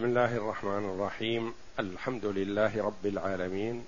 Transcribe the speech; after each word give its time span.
بسم 0.00 0.08
الله 0.08 0.36
الرحمن 0.36 0.90
الرحيم. 0.94 1.54
الحمد 1.78 2.24
لله 2.24 2.84
رب 2.84 3.06
العالمين. 3.06 3.86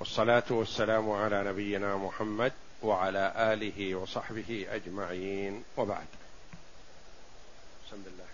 والصلاة 0.00 0.42
والسلام 0.50 1.10
على 1.10 1.44
نبينا 1.44 1.96
محمد 1.96 2.52
وعلى 2.82 3.32
آله 3.36 3.94
وصحبه 3.94 4.66
أجمعين. 4.70 5.64
وبعد. 5.76 6.06
بسم 7.86 8.02
الله. 8.06 8.26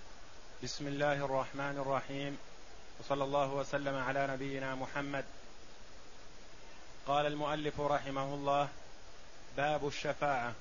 بسم 0.62 0.87
الله 0.87 1.24
الرحمن 1.24 1.79
الرحيم. 1.79 2.38
وصلى 3.01 3.24
الله 3.24 3.54
وسلم 3.54 3.94
على 3.94 4.26
نبينا 4.31 4.74
محمد. 4.74 5.24
قال 7.06 7.26
المؤلف 7.26 7.81
رحمه 7.81 8.35
الله 8.35 8.69
باب 9.56 9.87
الشفاعة. 9.87 10.53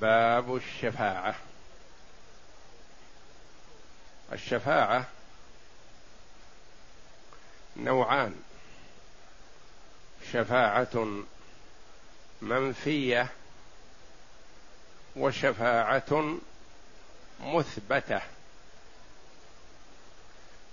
باب 0.00 0.56
الشفاعة. 0.56 1.34
الشفاعة 4.32 5.04
نوعان. 7.76 8.34
شفاعة 10.32 11.22
منفية 12.42 13.28
وشفاعة 15.16 16.38
مثبتة. 17.40 18.20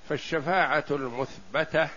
فالشفاعة 0.10 0.86
المثبتة 0.92 1.90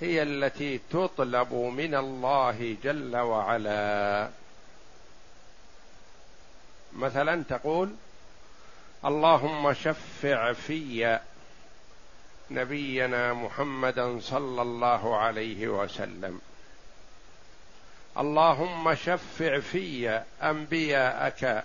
هي 0.00 0.22
التي 0.22 0.80
تطلب 0.90 1.54
من 1.54 1.94
الله 1.94 2.76
جل 2.82 3.16
وعلا. 3.16 4.30
مثلا 6.92 7.44
تقول 7.48 7.94
اللهم 9.04 9.72
شفع 9.72 10.52
في 10.52 11.18
نبينا 12.50 13.32
محمدا 13.32 14.20
صلى 14.20 14.62
الله 14.62 15.16
عليه 15.16 15.68
وسلم. 15.68 16.40
اللهم 18.18 18.94
شفع 18.94 19.60
في 19.60 20.22
أنبياءك 20.42 21.64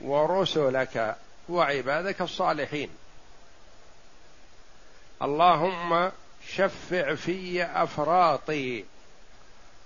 ورسلك 0.00 1.16
وعبادك 1.48 2.20
الصالحين. 2.20 2.90
اللهم 5.22 6.10
شفع 6.48 7.14
في 7.14 7.64
أفراطي. 7.64 8.84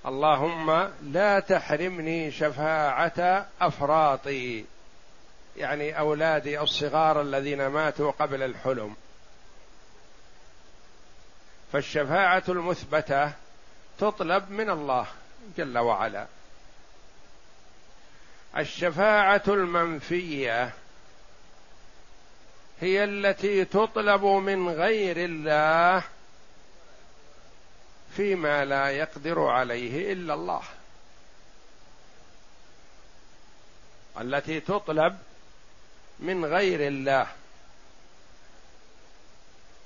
اللهم 0.07 0.91
لا 1.03 1.41
تحرمني 1.41 2.31
شفاعة 2.31 3.47
أفراطي. 3.61 4.65
يعني 5.57 5.99
أولادي 5.99 6.61
الصغار 6.61 7.21
الذين 7.21 7.67
ماتوا 7.67 8.11
قبل 8.11 8.43
الحلم. 8.43 8.97
فالشفاعة 11.73 12.43
المثبتة 12.49 13.33
تطلب 13.99 14.51
من 14.51 14.71
الله 14.71 15.07
جل 15.57 15.79
وعلا. 15.79 16.27
الشفاعة 18.57 19.43
المنفية 19.49 20.73
هي 22.81 23.05
التي 23.05 23.65
تطلب 23.65 24.25
من 24.25 24.69
غير 24.69 25.17
الله 25.17 26.03
فيما 28.17 28.65
لا 28.65 28.91
يقدر 28.91 29.47
عليه 29.47 30.13
إلا 30.13 30.35
الله. 30.35 30.63
التي 34.21 34.61
تطلب 34.61 35.19
من 36.19 36.45
غير 36.45 36.89
الله. 36.89 37.27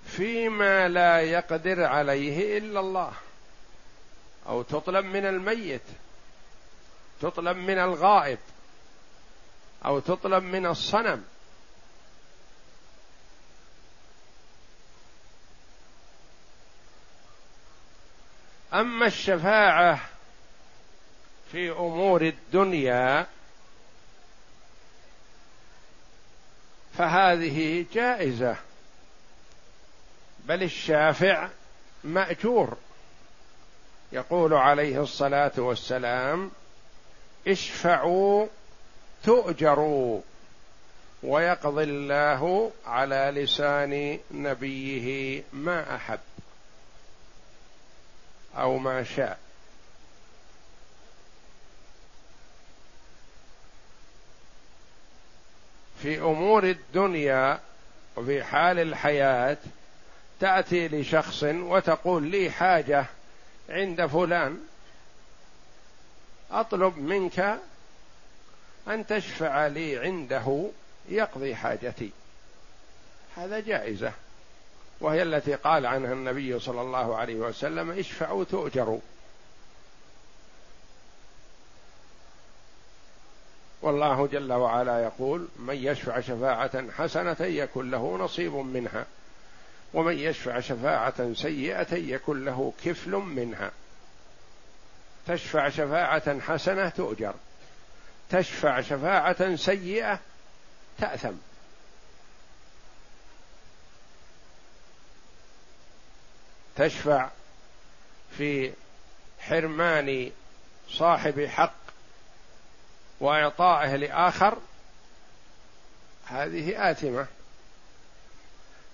فيما 0.06 0.88
لا 0.88 1.20
يقدر 1.20 1.84
عليه 1.84 2.58
إلا 2.58 2.80
الله. 2.80 3.12
أو 4.46 4.62
تطلب 4.62 5.04
من 5.04 5.26
الميت. 5.26 5.82
تطلب 7.20 7.56
من 7.56 7.78
الغائب. 7.78 8.38
أو 9.84 9.98
تطلب 9.98 10.42
من 10.42 10.66
الصنم. 10.66 11.24
أما 18.74 19.06
الشفاعة 19.06 20.00
في 21.52 21.70
أمور 21.70 22.22
الدنيا 22.22 23.26
فهذه 26.98 27.86
جائزة. 27.92 28.56
بل 30.44 30.62
الشافع 30.62 31.48
مأجور. 32.04 32.76
يقول 34.12 34.54
عليه 34.54 35.02
الصلاة 35.02 35.52
والسلام 35.56 36.50
اشفعوا 37.48 38.46
تؤجروا 39.24 40.20
ويقضي 41.22 41.84
الله 41.84 42.72
على 42.86 43.32
لسان 43.34 44.18
نبيه 44.30 45.42
ما 45.52 45.96
أحب 45.96 46.20
أو 48.56 48.78
ما 48.78 49.02
شاء. 49.04 49.38
في 56.02 56.18
أمور 56.20 56.64
الدنيا 56.64 57.60
وفي 58.16 58.44
حال 58.44 58.78
الحياة 58.78 59.56
تأتي 60.40 60.88
لشخص 60.88 61.42
وتقول 61.42 62.22
لي 62.22 62.50
حاجة 62.50 63.06
عند 63.68 64.06
فلان 64.06 64.58
أطلب 66.50 66.98
منك 66.98 67.58
أن 68.88 69.06
تشفع 69.06 69.66
لي 69.66 69.98
عنده 69.98 70.70
يقضي 71.08 71.54
حاجتي. 71.54 72.10
هذا 73.36 73.60
جائزة 73.60 74.12
وهي 75.00 75.22
التي 75.22 75.54
قال 75.54 75.86
عنها 75.86 76.12
النبي 76.12 76.58
صلى 76.58 76.80
الله 76.80 77.16
عليه 77.16 77.34
وسلم 77.34 77.90
اشفعوا 77.90 78.44
تؤجروا. 78.44 79.00
والله 83.82 84.26
جل 84.26 84.52
وعلا 84.52 85.02
يقول 85.02 85.48
من 85.56 85.74
يشفع 85.74 86.20
شفاعة 86.20 86.90
حسنة 86.90 87.36
يكن 87.40 87.90
له 87.90 88.16
نصيب 88.18 88.54
منها 88.54 89.06
ومن 89.94 90.18
يشفع 90.18 90.60
شفاعة 90.60 91.32
سيئة 91.32 91.94
يكن 91.94 92.44
له 92.44 92.72
كفل 92.84 93.10
منها. 93.10 93.70
تشفع 95.26 95.68
شفاعة 95.68 96.40
حسنة 96.40 96.88
تؤجر 96.88 97.34
تشفع 98.30 98.80
شفاعة 98.80 99.56
سيئة 99.56 100.20
تأثم. 100.98 101.34
تشفع 106.76 107.28
في 108.38 108.72
حرمان 109.40 110.30
صاحب 110.90 111.40
حق 111.46 111.87
وإعطائه 113.20 113.96
لآخر 113.96 114.58
هذه 116.26 116.90
اثمه 116.90 117.26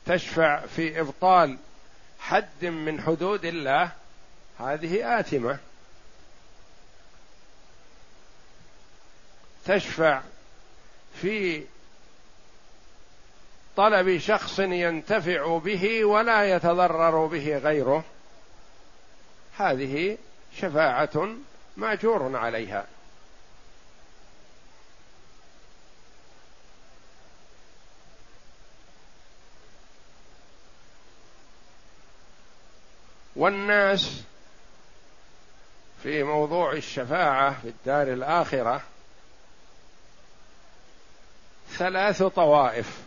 تشفع 0.07 0.67
في 0.67 1.01
إبطال 1.01 1.59
حد 2.19 2.65
من 2.65 3.01
حدود 3.01 3.45
الله 3.45 3.91
هذه 4.61 5.21
اثمه 5.21 5.59
تشفع 9.65 10.23
في 11.21 11.65
طلب 13.77 14.19
شخص 14.19 14.59
ينتفع 14.59 15.59
به 15.59 16.04
ولا 16.04 16.45
يتضرر 16.45 17.27
به 17.27 17.59
غيره 17.59 18.04
هذه 19.57 20.19
شفاعة 20.57 21.28
مأجور 21.77 22.37
عليها. 22.37 22.87
والناس 33.45 34.23
في 36.03 36.23
موضوع 36.23 36.73
الشفاعة 36.73 37.61
في 37.61 37.69
الدار 37.69 38.13
الآخرة 38.13 38.83
ثلاث 41.69 42.23
طوائف. 42.23 43.03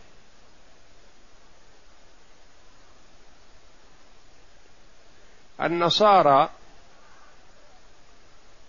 النصارى 5.62 6.50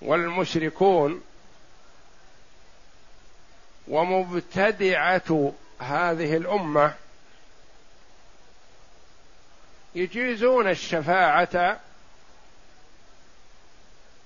والمشركون 0.03 1.23
ومبتدعة 3.89 5.53
هذه 5.79 6.37
الأمة 6.37 6.95
يجيزون 9.95 10.69
الشفاعة 10.69 11.81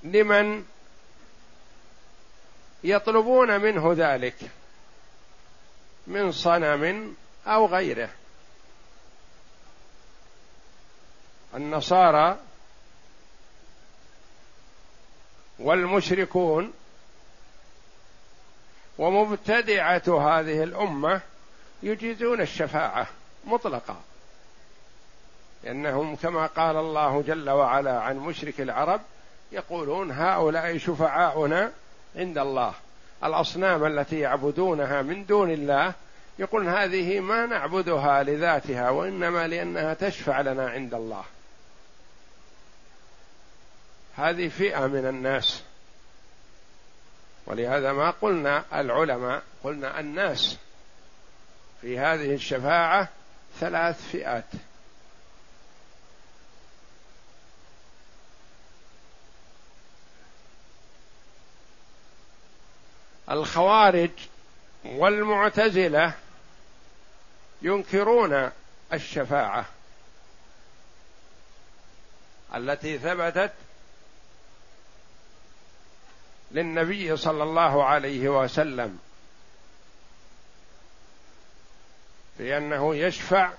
لمن 0.03 0.65
يطلبون 2.85 3.61
منه 3.61 3.93
ذلك 3.97 4.37
من 6.07 6.33
صنم 6.33 7.17
أو 7.47 7.67
غيره. 7.67 8.11
النصارى 11.55 12.39
والمشركون 15.59 16.73
ومبتدعة 18.99 20.03
هذه 20.07 20.63
الأمة 20.63 21.21
يجيزون 21.83 22.41
الشفاعة 22.41 23.07
مطلقا. 23.45 24.01
لأنهم 25.65 26.17
كما 26.17 26.47
قال 26.47 26.77
الله 26.77 27.23
جل 27.23 27.51
وعلا 27.51 28.01
عن 28.01 28.17
مشرك 28.17 28.61
العرب 28.61 29.01
يقولون 29.53 30.11
هؤلاء 30.11 30.79
شفعاؤنا 30.79 31.73
عند 32.17 32.39
الله. 32.39 32.75
الأصنام 33.25 33.85
التي 33.85 34.19
يعبدونها 34.19 35.03
من 35.03 35.27
دون 35.27 35.51
الله 35.51 35.95
يقول 36.39 36.69
هذه 36.69 37.21
ما 37.21 37.47
نعبدها 37.47 38.23
لذاتها 38.23 38.91
وإنما 38.91 39.47
لأنها 39.47 39.95
تشفع 39.95 40.41
لنا 40.41 40.71
عند 40.71 40.95
الله. 40.95 41.25
هذه 44.17 44.49
فئة 44.49 44.87
من 44.87 45.07
الناس. 45.07 45.63
ولهذا 47.47 47.93
ما 47.93 48.11
قلنا 48.11 48.65
العلماء 48.75 49.43
قلنا 49.65 50.01
الناس 50.01 50.59
في 51.81 51.99
هذه 51.99 52.35
الشفاعة 52.35 53.09
ثلاث 53.61 54.09
فئات. 54.11 54.45
الخوارج 63.33 64.11
والمعتزلة 64.85 66.15
ينكرون 67.63 68.51
الشفاعة 68.93 69.67
التي 72.55 72.99
ثبتت 72.99 73.53
للنبي 76.51 77.17
صلى 77.17 77.43
الله 77.43 77.85
عليه 77.85 78.29
وسلم 78.29 78.99
أنه 82.41 82.97
يشفع 82.97 83.53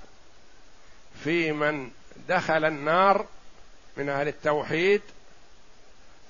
في 1.23 1.51
من 1.51 1.91
دخل 2.29 2.65
النار 2.65 3.25
من 3.97 4.09
أهل 4.09 4.27
التوحيد 4.27 5.01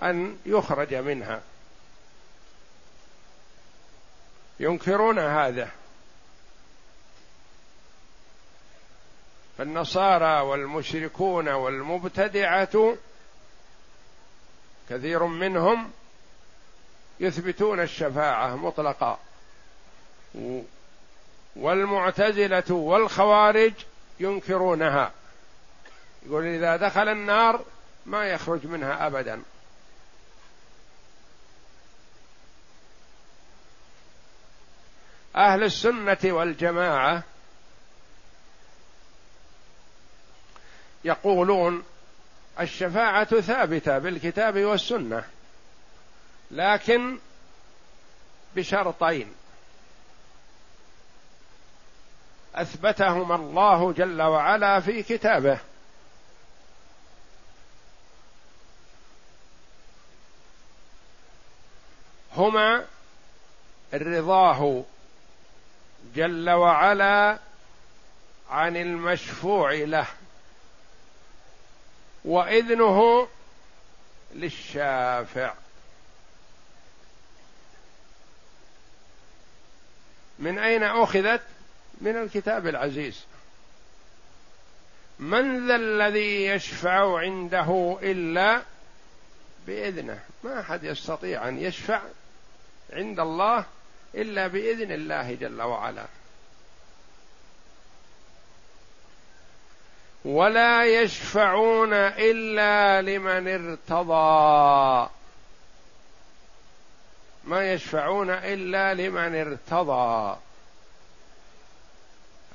أن 0.02 0.38
يخرج 0.46 0.96
منها. 0.96 1.42
ينكرون 4.64 5.20
هذا. 5.20 5.70
فالنصارى 9.58 10.42
والمشركون 10.42 11.50
والمبتدعة 11.50 12.96
كثير 14.90 15.24
منهم 15.24 15.92
يثبتون 17.20 17.80
الشفاعة 17.80 18.56
مطلقا. 18.56 19.20
والمعتزلة 21.56 22.72
والخوارج 22.72 23.74
ينكرونها. 24.20 25.12
يقول 26.26 26.46
إذا 26.46 26.76
دخل 26.76 27.10
النار 27.10 27.66
ما 28.06 28.26
يخرج 28.26 28.68
منها 28.68 29.08
ابدا. 29.08 29.42
أهل 35.36 35.64
السنة 35.64 36.18
والجماعة 36.24 37.24
يقولون 41.04 41.84
الشفاعة 42.60 43.42
ثابتة 43.42 43.98
بالكتاب 43.98 44.58
والسنة 44.58 45.24
لكن 46.52 47.20
بشرطين. 48.56 49.34
اثبتهما 52.56 53.36
الله 53.36 53.94
جل 53.94 54.22
وعلا 54.22 54.80
في 54.80 55.04
كتابه. 55.04 55.60
هما 62.36 62.86
رضاه 63.94 64.84
جل 66.16 66.50
وعلا 66.50 67.40
عن 68.50 68.78
المشفوع 68.78 69.74
له 69.74 70.08
وإذنه 72.26 73.28
للشافع. 74.36 75.54
من 80.40 80.60
أين 80.60 80.84
أخذت؟ 80.84 81.42
من 82.02 82.18
الكتاب 82.18 82.68
العزيز. 82.68 83.24
من 85.20 85.68
ذا 85.68 85.76
الذي 85.76 86.46
يشفع 86.46 87.20
عنده 87.20 87.98
إلا 88.02 88.62
بإذنه؟ 89.68 90.20
ما 90.44 90.60
أحد 90.60 90.84
يستطيع 90.84 91.48
أن 91.48 91.60
يشفع 91.60 92.02
عند 92.94 93.20
الله 93.20 93.66
إلا 94.16 94.48
بإذن 94.48 94.92
الله 94.92 95.34
جل 95.34 95.62
وعلا. 95.62 96.06
ولا 100.26 100.86
يشفعون 100.86 101.94
إلا 101.94 103.02
لمن 103.02 103.48
ارتضى. 103.48 105.10
ما 107.44 107.74
يشفعون 107.74 108.30
إلا 108.30 108.94
لمن 108.94 109.36
ارتضى. 109.36 110.40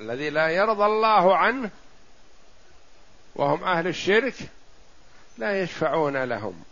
الذي 0.00 0.30
لا 0.30 0.48
يرضى 0.48 0.84
الله 0.84 1.36
عنه 1.36 1.70
وهم 3.34 3.64
أهل 3.64 3.86
الشرك 3.86 4.34
لا 5.38 5.62
يشفعون 5.62 6.24
لهم. 6.24 6.64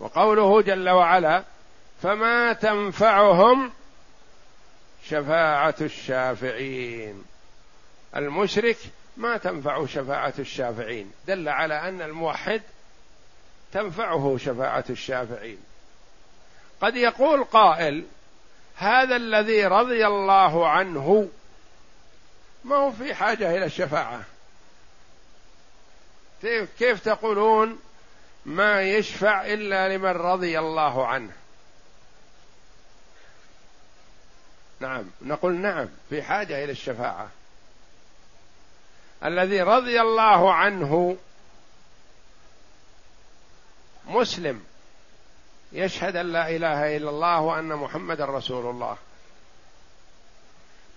وقوله 0.00 0.62
جل 0.62 0.88
وعلا 0.88 1.44
فما 2.02 2.52
تنفعهم 2.52 3.72
شفاعة 5.04 5.74
الشافعين. 5.80 7.24
المشرك 8.16 8.76
ما 9.16 9.36
تنفع 9.36 9.86
شفاعة 9.86 10.34
الشافعين. 10.38 11.12
دل 11.26 11.48
على 11.48 11.88
أن 11.88 12.02
الموحد 12.02 12.62
تنفعه 13.72 14.36
شفاعة 14.40 14.84
الشافعين. 14.90 15.58
قد 16.80 16.96
يقول 16.96 17.44
قائل 17.44 18.04
هذا 18.76 19.16
الذي 19.16 19.66
رضي 19.66 20.06
الله 20.06 20.68
عنه 20.68 21.28
ما 22.64 22.76
هو 22.76 22.92
في 22.92 23.14
حاجة 23.14 23.56
إلى 23.56 23.64
الشفاعة. 23.64 24.22
كيف 26.78 27.04
تقولون 27.04 27.78
ما 28.46 28.82
يشفع 28.82 29.46
إلا 29.46 29.96
لمن 29.96 30.10
رضي 30.10 30.58
الله 30.58 31.06
عنه؟ 31.06 31.41
نعم. 34.82 35.04
نقول 35.22 35.54
نعم 35.54 35.88
في 36.10 36.22
حاجة 36.22 36.64
إلى 36.64 36.72
الشفاعة. 36.72 37.28
الذي 39.24 39.62
رضي 39.62 40.00
الله 40.00 40.54
عنه 40.54 41.16
مسلم 44.06 44.64
يشهد 45.72 46.16
أن 46.16 46.32
لا 46.32 46.48
إله 46.48 46.96
إلا 46.96 47.10
الله 47.10 47.40
وأن 47.40 47.68
محمدا 47.68 48.24
رسول 48.24 48.70
الله. 48.70 48.96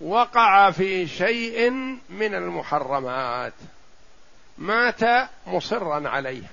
وقع 0.00 0.70
في 0.70 1.06
شيء 1.06 1.70
من 2.08 2.34
المحرمات. 2.34 3.52
مات 4.58 5.28
مصرا 5.46 6.08
عليه. 6.08 6.46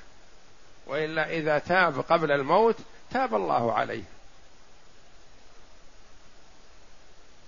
وإلا 0.88 1.30
إذا 1.30 1.60
تاب 1.60 2.00
قبل 2.00 2.32
الموت 2.32 2.76
تاب 3.12 3.36
الله 3.36 3.74
عليه. 3.74 4.13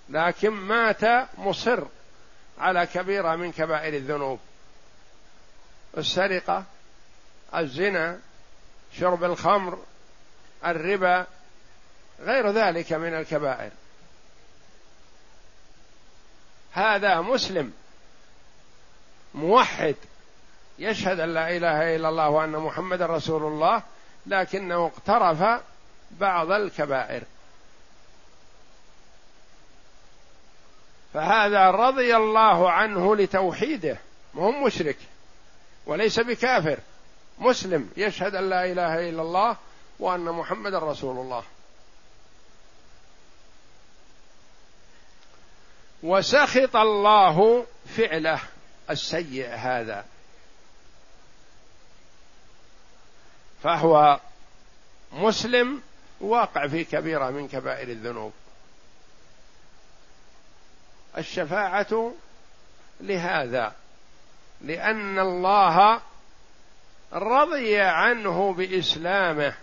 لكن 0.09 0.49
مات 0.49 1.29
مصر 1.37 1.83
على 2.59 2.85
كبيرة 2.85 3.35
من 3.35 3.51
كبائر 3.51 3.93
الذنوب. 3.93 4.39
السرقة 5.97 6.63
الزنا 7.55 8.19
شرب 8.99 9.23
الخمر 9.23 9.83
الربا 10.65 11.25
غير 12.19 12.51
ذلك 12.51 12.93
من 12.93 13.13
الكبائر. 13.13 13.71
هذا 16.71 17.21
مسلم 17.21 17.73
موحد 19.33 19.95
يشهد 20.79 21.19
أن 21.19 21.33
لا 21.33 21.57
إله 21.57 21.95
إلا 21.95 22.09
الله 22.09 22.29
وأن 22.29 22.51
محمد 22.51 23.01
رسول 23.01 23.43
الله 23.43 23.83
لكنه 24.25 24.85
اقترف 24.85 25.61
بعض 26.11 26.51
الكبائر. 26.51 27.23
فهذا 31.15 31.71
رضي 31.71 32.15
الله 32.15 32.71
عنه 32.71 33.15
لتوحيده. 33.15 33.97
مو 34.33 34.51
مشرك. 34.51 34.97
وليس 35.85 36.19
بكافر. 36.19 36.79
مسلم. 37.39 37.89
يشهد 37.97 38.35
أن 38.35 38.49
لا 38.49 38.65
إله 38.65 39.09
إلا 39.09 39.21
الله 39.21 39.57
وأن 39.99 40.25
محمدا 40.25 40.79
رسول 40.79 41.17
الله. 41.17 41.43
وسخط 46.03 46.75
الله 46.75 47.65
فعله. 47.97 48.39
السيء 48.89 49.47
هذا. 49.47 50.05
فهو 53.63 54.19
مسلم. 55.11 55.81
واقع 56.21 56.67
في 56.67 56.83
كبيرة 56.83 57.29
من 57.29 57.47
كبائر 57.47 57.87
الذنوب. 57.87 58.33
الشفاعة 61.17 62.13
لهذا 63.01 63.73
لأن 64.61 65.19
الله 65.19 66.01
رضي 67.13 67.79
عنه 67.79 68.53
بإسلامه 68.53 69.53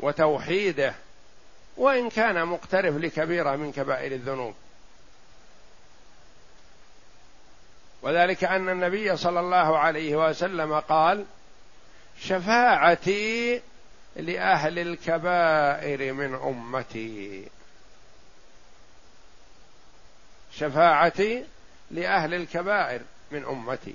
وتوحيده 0.00 0.94
وإن 1.76 2.10
كان 2.10 2.46
مقترف 2.46 2.96
لكبيرة 2.96 3.56
من 3.56 3.72
كبائر 3.72 4.12
الذنوب. 4.12 4.54
وذلك 8.02 8.44
أن 8.44 8.68
النبي 8.68 9.16
صلى 9.16 9.40
الله 9.40 9.78
عليه 9.78 10.28
وسلم 10.28 10.80
قال 10.80 11.24
شفاعتي 12.20 13.62
لأهل 14.16 14.78
الكبائر 14.78 16.12
من 16.12 16.34
أمتي. 16.34 17.48
شفاعتي 20.56 21.44
لأهل 21.90 22.34
الكبائر 22.34 23.00
من 23.30 23.44
أمتي. 23.44 23.94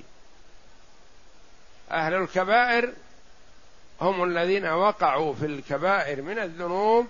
أهل 1.91 2.13
الكبائر 2.13 2.93
هم 4.01 4.23
الذين 4.23 4.65
وقعوا 4.65 5.33
في 5.33 5.45
الكبائر 5.45 6.21
من 6.21 6.39
الذنوب 6.39 7.07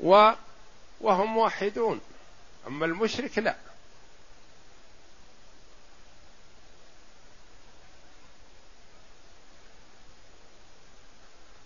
و 0.00 0.30
وهم 1.00 1.34
موحدون 1.34 2.00
أما 2.66 2.86
المشرك 2.86 3.38
لا. 3.38 3.56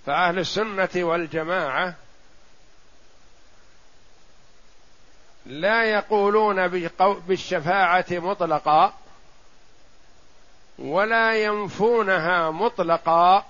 فأهل 0.06 0.38
السنة 0.38 0.88
والجماعة 0.94 1.94
لا 5.46 5.84
يقولون 5.84 6.68
بالشفاعة 6.98 8.06
مطلقا 8.10 8.92
ولا 10.78 11.44
ينفونها 11.44 12.50
مطلقا 12.50 13.44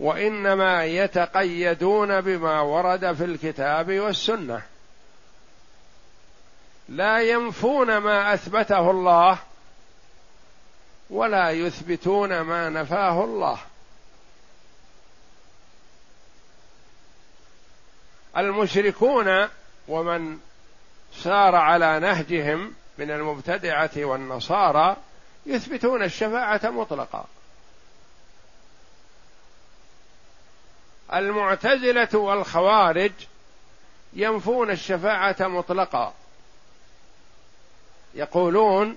وإنما 0.00 0.84
يتقيدون 0.84 2.20
بما 2.20 2.60
ورد 2.60 3.12
في 3.12 3.24
الكتاب 3.24 3.92
والسنة. 3.92 4.62
لا 6.88 7.20
ينفون 7.20 7.96
ما 7.96 8.34
أثبته 8.34 8.90
الله 8.90 9.38
ولا 11.10 11.50
يثبتون 11.50 12.40
ما 12.40 12.68
نفاه 12.68 13.24
الله. 13.24 13.58
المشركون 18.36 19.48
ومن 19.88 20.38
سار 21.12 21.56
على 21.56 21.98
نهجهم 22.00 22.74
من 22.98 23.10
المبتدعة 23.10 23.90
والنصارى 23.96 24.96
يثبتون 25.46 26.02
الشفاعة 26.02 26.60
مطلقا. 26.64 27.26
المعتزلة 31.14 32.08
والخوارج 32.14 33.12
ينفون 34.12 34.70
الشفاعة 34.70 35.36
مطلقا. 35.40 36.14
يقولون 38.14 38.96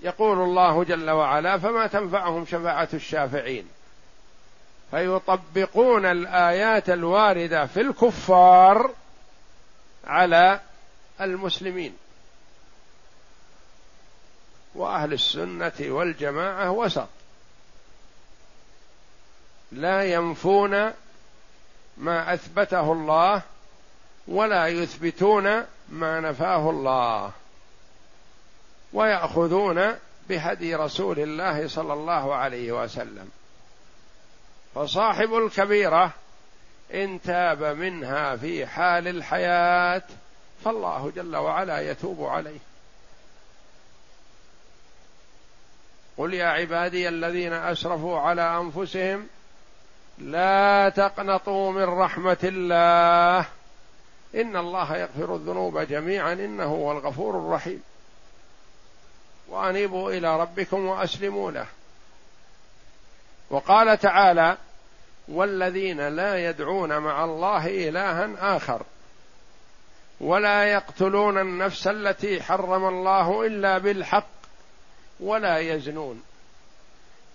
يقول 0.00 0.38
الله 0.38 0.84
جل 0.84 1.10
وعلا 1.10 1.58
فما 1.58 1.86
تنفعهم 1.86 2.46
شفاعة 2.46 2.88
الشافعين؟ 2.94 3.68
فيطبقون 4.90 6.06
الآيات 6.06 6.90
الواردة 6.90 7.66
في 7.66 7.80
الكفار 7.80 8.90
على 10.04 10.60
المسلمين 11.20 11.96
وأهل 14.74 15.12
السنة 15.12 15.72
والجماعة 15.80 16.70
وسط. 16.70 17.08
لا 19.72 20.04
ينفون 20.04 20.92
ما 21.96 22.34
أثبته 22.34 22.92
الله 22.92 23.42
ولا 24.28 24.66
يثبتون 24.66 25.44
ما 25.88 26.20
نفاه 26.20 26.70
الله 26.70 27.32
ويأخذون 28.92 29.98
بهدي 30.28 30.74
رسول 30.74 31.18
الله 31.18 31.68
صلى 31.68 31.92
الله 31.92 32.34
عليه 32.34 32.72
وسلم. 32.72 33.30
فصاحب 34.74 35.34
الكبيرة 35.34 36.12
إن 36.94 37.22
تاب 37.22 37.62
منها 37.62 38.36
في 38.36 38.66
حال 38.66 39.08
الحياة 39.08 40.02
فالله 40.64 41.12
جل 41.16 41.36
وعلا 41.36 41.90
يتوب 41.90 42.24
عليه. 42.24 42.58
قل 46.18 46.34
يا 46.34 46.46
عبادي 46.46 47.08
الذين 47.08 47.52
أسرفوا 47.52 48.20
على 48.20 48.56
أنفسهم 48.58 49.28
لا 50.18 50.88
تقنطوا 50.88 51.72
من 51.72 51.84
رحمة 51.84 52.38
الله. 52.42 53.46
إن 54.34 54.56
الله 54.56 54.96
يغفر 54.96 55.34
الذنوب 55.34 55.78
جميعا 55.78 56.32
إنه 56.32 56.64
هو 56.64 56.92
الغفور 56.92 57.38
الرحيم. 57.38 57.82
وأنيبوا 59.48 60.10
إلى 60.10 60.40
ربكم 60.40 60.86
وأسلموا 60.86 61.50
له. 61.50 61.66
وقال 63.50 63.98
تعالى 63.98 64.56
والذين 65.28 66.08
لا 66.08 66.48
يدعون 66.48 66.98
مع 66.98 67.24
الله 67.24 67.66
إلها 67.66 68.56
آخر. 68.56 68.82
ولا 70.20 70.64
يقتلون 70.64 71.38
النفس 71.38 71.86
التي 71.86 72.42
حرم 72.42 72.88
الله 72.88 73.46
إلا 73.46 73.78
بالحق 73.78 74.26
ولا 75.20 75.58
يزنون. 75.58 76.22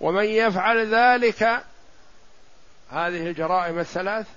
ومن 0.01 0.25
يفعل 0.25 0.95
ذلك 0.95 1.43
هذه 2.89 3.27
الجرائم 3.27 3.79
الثلاث 3.79 4.27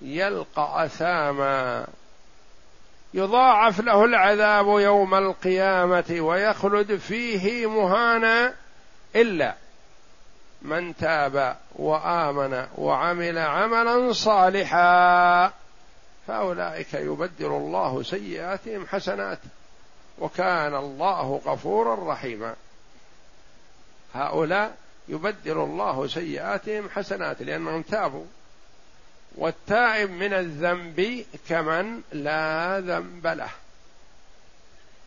يلقى 0.00 0.84
أثاما. 0.84 1.86
يضاعف 3.14 3.80
له 3.80 4.04
العذاب 4.04 4.66
يوم 4.66 5.14
القيامة 5.14 6.16
ويخلد 6.20 6.96
فيه 6.96 7.66
مهانا 7.66 8.54
إلا. 9.16 9.54
من 10.62 10.96
تاب 10.96 11.56
وآمن 11.74 12.66
وعمل 12.76 13.38
عملا 13.38 14.12
صالحا 14.12 15.52
فأولئك 16.26 16.94
يبدل 16.94 17.46
الله 17.46 18.02
سيئاتهم 18.02 18.86
حسنات 18.86 19.38
وكان 20.18 20.74
الله 20.74 21.40
غفورا 21.46 22.12
رحيما. 22.12 22.54
هؤلاء 24.14 24.76
يبدل 25.08 25.58
الله 25.58 26.06
سيئاتهم 26.06 26.88
حسنات 26.88 27.42
لأنهم 27.42 27.82
تابوا. 27.82 28.26
والتائب 29.34 30.10
من 30.10 30.32
الذنب 30.32 31.24
كمن 31.48 32.00
لا 32.12 32.80
ذنب 32.80 33.26
له. 33.26 33.50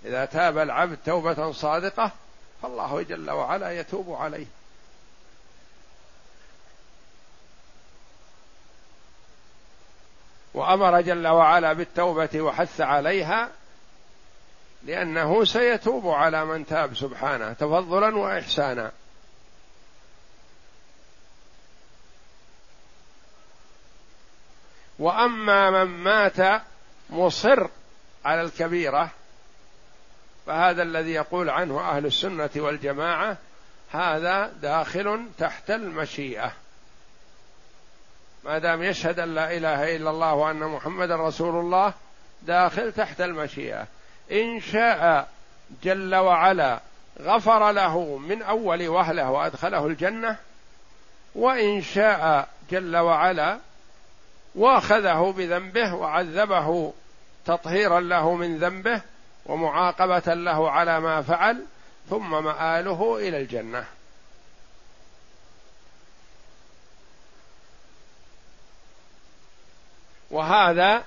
إذا 0.06 0.26
تاب 0.26 0.58
العبد 0.58 0.98
توبة 1.06 1.52
صادقة 1.52 2.12
فالله 2.62 3.02
جل 3.02 3.32
وعلا 3.32 3.80
يتوب 3.80 4.14
عليه. 4.14 4.46
وأمر 10.54 11.02
جل 11.02 11.28
وعلا 11.28 11.74
بالتوبة 11.74 12.42
وحث 12.42 12.82
عليها 12.82 13.50
لأنه 14.84 15.46
سيتوب 15.46 16.08
على 16.08 16.46
من 16.46 16.66
تاب 16.66 16.96
سبحانه 16.96 17.54
تفضلا 17.54 18.18
واحسانا. 18.18 18.92
وأما 25.00 25.70
من 25.70 26.04
مات 26.04 26.62
مصر 27.10 27.68
على 28.26 28.42
الكبيرة 28.42 29.12
فهذا 30.46 30.84
الذي 30.84 31.12
يقول 31.12 31.50
عنه 31.50 31.80
أهل 31.80 32.06
السنة 32.06 32.50
والجماعة 32.56 33.38
هذا 33.92 34.48
داخل 34.62 35.26
تحت 35.38 35.72
المشيئة. 35.72 36.54
ما 38.44 38.58
دام 38.58 38.84
يشهد 38.84 39.20
أن 39.20 39.36
لا 39.36 39.58
إله 39.58 39.96
إلا 39.96 40.10
الله 40.10 40.34
وأن 40.34 40.60
محمدا 40.60 41.16
رسول 41.16 41.56
الله 41.56 41.94
داخل 42.42 42.92
تحت 42.92 43.22
المشيئة. 43.22 43.88
إن 44.32 44.60
شاء 44.62 45.30
جل 45.84 46.16
وعلا 46.16 46.80
غفر 47.22 47.72
له 47.72 48.18
من 48.18 48.42
أول 48.42 48.88
وهلة 48.88 49.32
وأدخله 49.32 49.86
الجنة 49.86 50.38
وإن 51.36 51.82
شاء 51.82 52.48
جل 52.72 52.98
وعلا 52.98 53.60
وأخذه 54.56 55.34
بذنبه 55.38 55.94
وعذبه 55.94 56.94
تطهيرا 57.46 58.00
له 58.00 58.36
من 58.36 58.58
ذنبه 58.58 59.02
ومعاقبة 59.46 60.34
له 60.34 60.72
على 60.72 61.00
ما 61.00 61.22
فعل 61.22 61.66
ثم 62.10 62.44
مآله 62.44 63.18
إلى 63.18 63.38
الجنة. 63.38 63.86
وهذا 70.32 71.04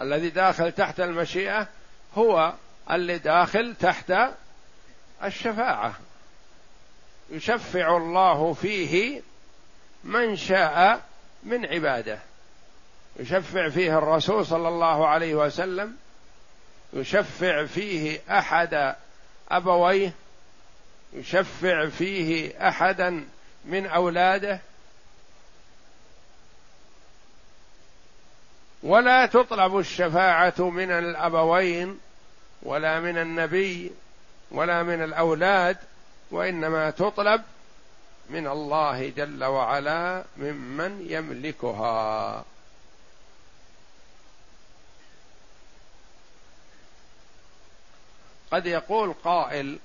الذي 0.00 0.30
داخل 0.30 0.72
تحت 0.72 1.00
المشيئة 1.00 1.68
هو 2.14 2.52
اللي 2.90 3.18
داخل 3.18 3.74
تحت 3.80 4.12
الشفاعة. 5.24 5.94
يشفع 7.30 7.96
الله 7.96 8.52
فيه 8.52 9.22
من 10.04 10.36
شاء 10.36 11.02
من 11.42 11.66
عباده. 11.66 12.18
يشفع 13.16 13.68
فيه 13.68 13.98
الرسول 13.98 14.46
صلى 14.46 14.68
الله 14.68 15.08
عليه 15.08 15.34
وسلم. 15.34 15.96
يشفع 16.92 17.66
فيه 17.66 18.20
أحد 18.30 18.94
أبويه. 19.50 20.12
يشفع 21.12 21.88
فيه 21.88 22.52
أحدا 22.68 23.24
من 23.64 23.86
أولاده. 23.86 24.60
ولا 28.82 29.26
تطلب 29.26 29.78
الشفاعة 29.78 30.54
من 30.58 30.90
الأبوين 30.90 32.00
ولا 32.62 33.00
من 33.00 33.18
النبي 33.18 33.92
ولا 34.50 34.82
من 34.82 35.02
الأولاد 35.02 35.76
وإنما 36.30 36.90
تطلب 36.90 37.42
من 38.30 38.46
الله 38.46 39.08
جل 39.08 39.44
وعلا 39.44 40.24
ممن 40.36 41.06
يملكها. 41.08 42.44
قد 48.50 48.66
يقول 48.66 49.12
قائل 49.24 49.78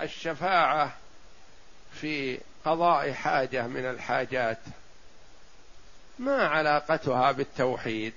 الشفاعة 0.00 0.92
في 1.92 2.40
قضاء 2.64 3.12
حاجة 3.12 3.66
من 3.66 3.84
الحاجات. 3.84 4.58
ما 6.18 6.48
علاقتها 6.48 7.32
بالتوحيد. 7.32 8.14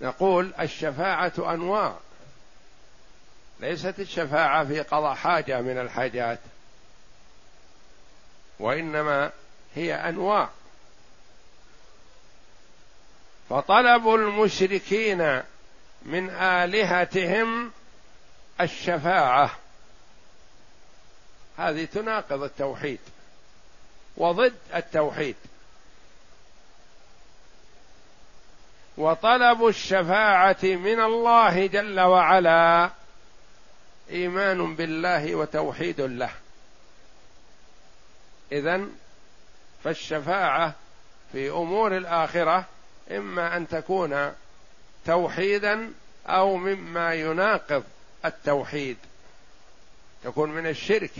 نقول 0.00 0.54
الشفاعة 0.60 1.32
أنواع. 1.38 1.96
ليست 3.60 4.00
الشفاعة 4.00 4.64
في 4.64 4.80
قضاء 4.80 5.14
حاجة 5.14 5.60
من 5.60 5.78
الحاجات 5.78 6.38
وإنما 8.58 9.32
هي 9.74 9.94
أنواع. 9.94 10.48
فطلب 13.50 14.08
المشركين 14.08 15.42
من 16.02 16.30
آلهتهم 16.30 17.72
الشفاعة. 18.60 19.50
هذه 21.58 21.84
تناقض 21.84 22.42
التوحيد. 22.42 23.00
وضد 24.16 24.54
التوحيد. 24.74 25.36
وطلب 28.96 29.66
الشفاعة 29.66 30.56
من 30.62 31.00
الله 31.00 31.66
جل 31.66 32.00
وعلا 32.00 32.90
إيمان 34.10 34.76
بالله 34.76 35.34
وتوحيد 35.34 36.00
له. 36.00 36.30
إذن 38.52 38.92
فالشفاعة 39.84 40.74
في 41.32 41.50
أمور 41.50 41.96
الآخرة 41.96 42.64
إما 43.10 43.56
أن 43.56 43.68
تكون 43.68 44.32
توحيدا 45.06 45.92
أو 46.26 46.56
مما 46.56 47.14
يناقض 47.14 47.84
التوحيد. 48.24 48.96
تكون 50.24 50.50
من 50.50 50.66
الشرك. 50.66 51.12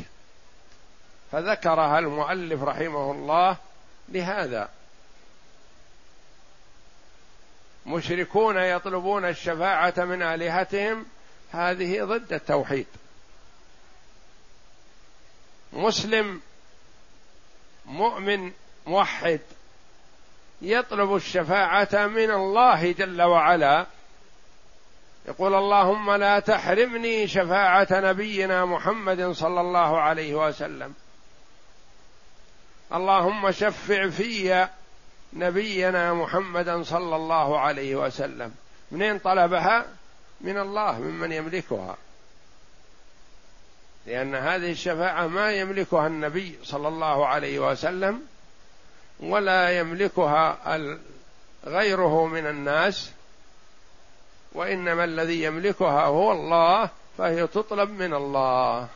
فذكرها 1.33 1.99
المؤلف 1.99 2.63
رحمه 2.63 3.11
الله 3.11 3.57
لهذا 4.09 4.69
مشركون 7.87 8.57
يطلبون 8.57 9.25
الشفاعة 9.25 9.95
من 9.99 10.23
آلهتهم 10.23 11.07
هذه 11.53 12.05
ضد 12.05 12.33
التوحيد. 12.33 12.87
مسلم 15.73 16.41
مؤمن 17.87 18.53
موحد 18.87 19.41
يطلب 20.63 21.17
الشفاعة 21.17 22.07
من 22.07 22.31
الله 22.31 22.93
جل 22.93 23.23
وعلا. 23.23 23.87
يقول 25.29 25.55
اللهم 25.55 26.11
لا 26.11 26.39
تحرمني 26.41 27.29
شفاعة 27.29 27.89
نبينا 27.91 28.65
محمد 28.65 29.31
صلى 29.31 29.61
الله 29.61 30.01
عليه 30.01 30.35
وسلم. 30.35 30.95
اللهم 32.93 33.51
شفع 33.51 34.09
في 34.09 34.69
نبينا 35.33 36.15
محمدا 36.15 36.83
صلى 36.83 37.17
الله 37.17 37.59
عليه 37.61 37.97
وسلم. 37.97 38.55
منين 38.91 39.19
طلبها؟ 39.19 39.87
من 40.41 40.59
الله 40.59 40.99
ممن 40.99 41.33
يملكها. 41.33 41.97
لأن 44.07 44.35
هذه 44.35 44.71
الشفاعة 44.71 45.27
ما 45.27 45.53
يملكها 45.53 46.07
النبي 46.07 46.59
صلى 46.63 46.89
الله 46.89 47.27
عليه 47.27 47.59
وسلم 47.71 48.23
ولا 49.21 49.79
يملكها 49.79 50.59
غيره 51.65 52.27
من 52.27 52.47
الناس. 52.47 53.11
وإنما 54.53 55.05
الذي 55.05 55.43
يملكها 55.43 56.05
هو 56.05 56.33
الله 56.33 56.91
فهي 57.19 57.47
تطلب 57.47 57.91
من 57.91 58.15
الله. 58.15 58.89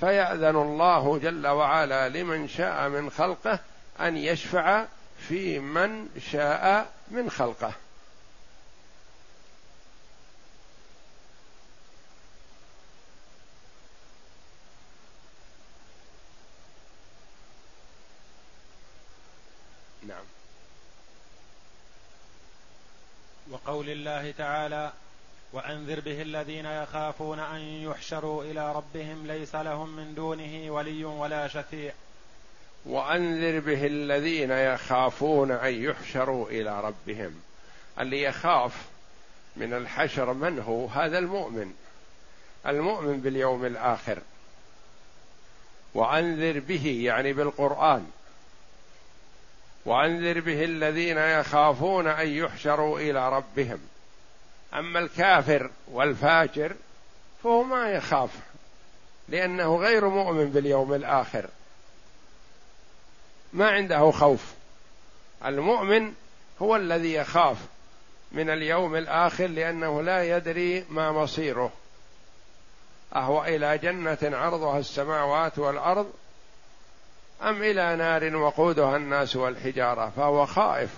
فيأذن 0.00 0.56
الله 0.56 1.18
جل 1.18 1.46
وعلا 1.46 2.08
لمن 2.08 2.48
شاء 2.48 2.88
من 2.88 3.10
خلقه 3.10 3.58
أن 4.00 4.16
يشفع 4.16 4.86
في 5.28 5.58
من 5.58 6.08
شاء 6.30 6.92
من 7.10 7.30
خلقه. 7.30 7.72
نعم. 20.08 20.24
وقول 23.50 23.88
الله 23.88 24.30
تعالى 24.30 24.92
وأنذر 25.52 26.00
به 26.00 26.22
الذين 26.22 26.66
يخافون 26.66 27.38
أن 27.38 27.60
يحشروا 27.60 28.44
إلى 28.44 28.72
ربهم 28.72 29.26
ليس 29.26 29.54
لهم 29.54 29.96
من 29.96 30.14
دونه 30.14 30.70
ولي 30.70 31.04
ولا 31.04 31.48
شفيع. 31.48 31.92
وأنذر 32.86 33.60
به 33.60 33.86
الذين 33.86 34.50
يخافون 34.50 35.50
أن 35.50 35.74
يحشروا 35.74 36.48
إلى 36.48 36.80
ربهم. 36.80 37.40
اللي 38.00 38.22
يخاف 38.22 38.86
من 39.56 39.72
الحشر 39.74 40.32
من 40.32 40.58
هو؟ 40.58 40.86
هذا 40.86 41.18
المؤمن. 41.18 41.72
المؤمن 42.66 43.20
باليوم 43.20 43.64
الآخر. 43.64 44.18
وأنذر 45.94 46.60
به 46.60 47.02
يعني 47.04 47.32
بالقرآن. 47.32 48.10
وأنذر 49.84 50.40
به 50.40 50.64
الذين 50.64 51.18
يخافون 51.18 52.06
أن 52.06 52.28
يحشروا 52.28 53.00
إلى 53.00 53.28
ربهم. 53.28 53.91
أما 54.74 54.98
الكافر 54.98 55.70
والفاجر 55.88 56.72
فهو 57.42 57.62
ما 57.62 57.90
يخاف 57.90 58.30
لأنه 59.28 59.76
غير 59.76 60.08
مؤمن 60.08 60.50
باليوم 60.50 60.94
الآخر. 60.94 61.48
ما 63.52 63.70
عنده 63.70 64.10
خوف. 64.10 64.52
المؤمن 65.44 66.12
هو 66.62 66.76
الذي 66.76 67.12
يخاف 67.14 67.56
من 68.32 68.50
اليوم 68.50 68.96
الآخر 68.96 69.46
لأنه 69.46 70.02
لا 70.02 70.36
يدري 70.36 70.84
ما 70.90 71.12
مصيره. 71.12 71.72
أهو 73.14 73.44
إلى 73.44 73.78
جنة 73.78 74.18
عرضها 74.22 74.78
السماوات 74.78 75.58
والأرض؟ 75.58 76.12
أم 77.42 77.62
إلى 77.62 77.96
نار 77.96 78.36
وقودها 78.36 78.96
الناس 78.96 79.36
والحجارة؟ 79.36 80.12
فهو 80.16 80.46
خائف. 80.46 80.90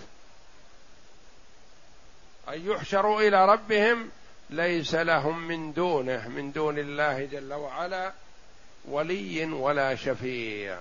أن 2.48 2.70
يحشروا 2.70 3.20
إلى 3.20 3.46
ربهم 3.46 4.11
ليس 4.50 4.94
لهم 4.94 5.48
من 5.48 5.72
دونه 5.72 6.28
من 6.28 6.52
دون 6.52 6.78
الله 6.78 7.24
جل 7.24 7.52
وعلا 7.52 8.12
ولي 8.85 9.44
ولا 9.44 9.94
شفيع. 9.94 10.78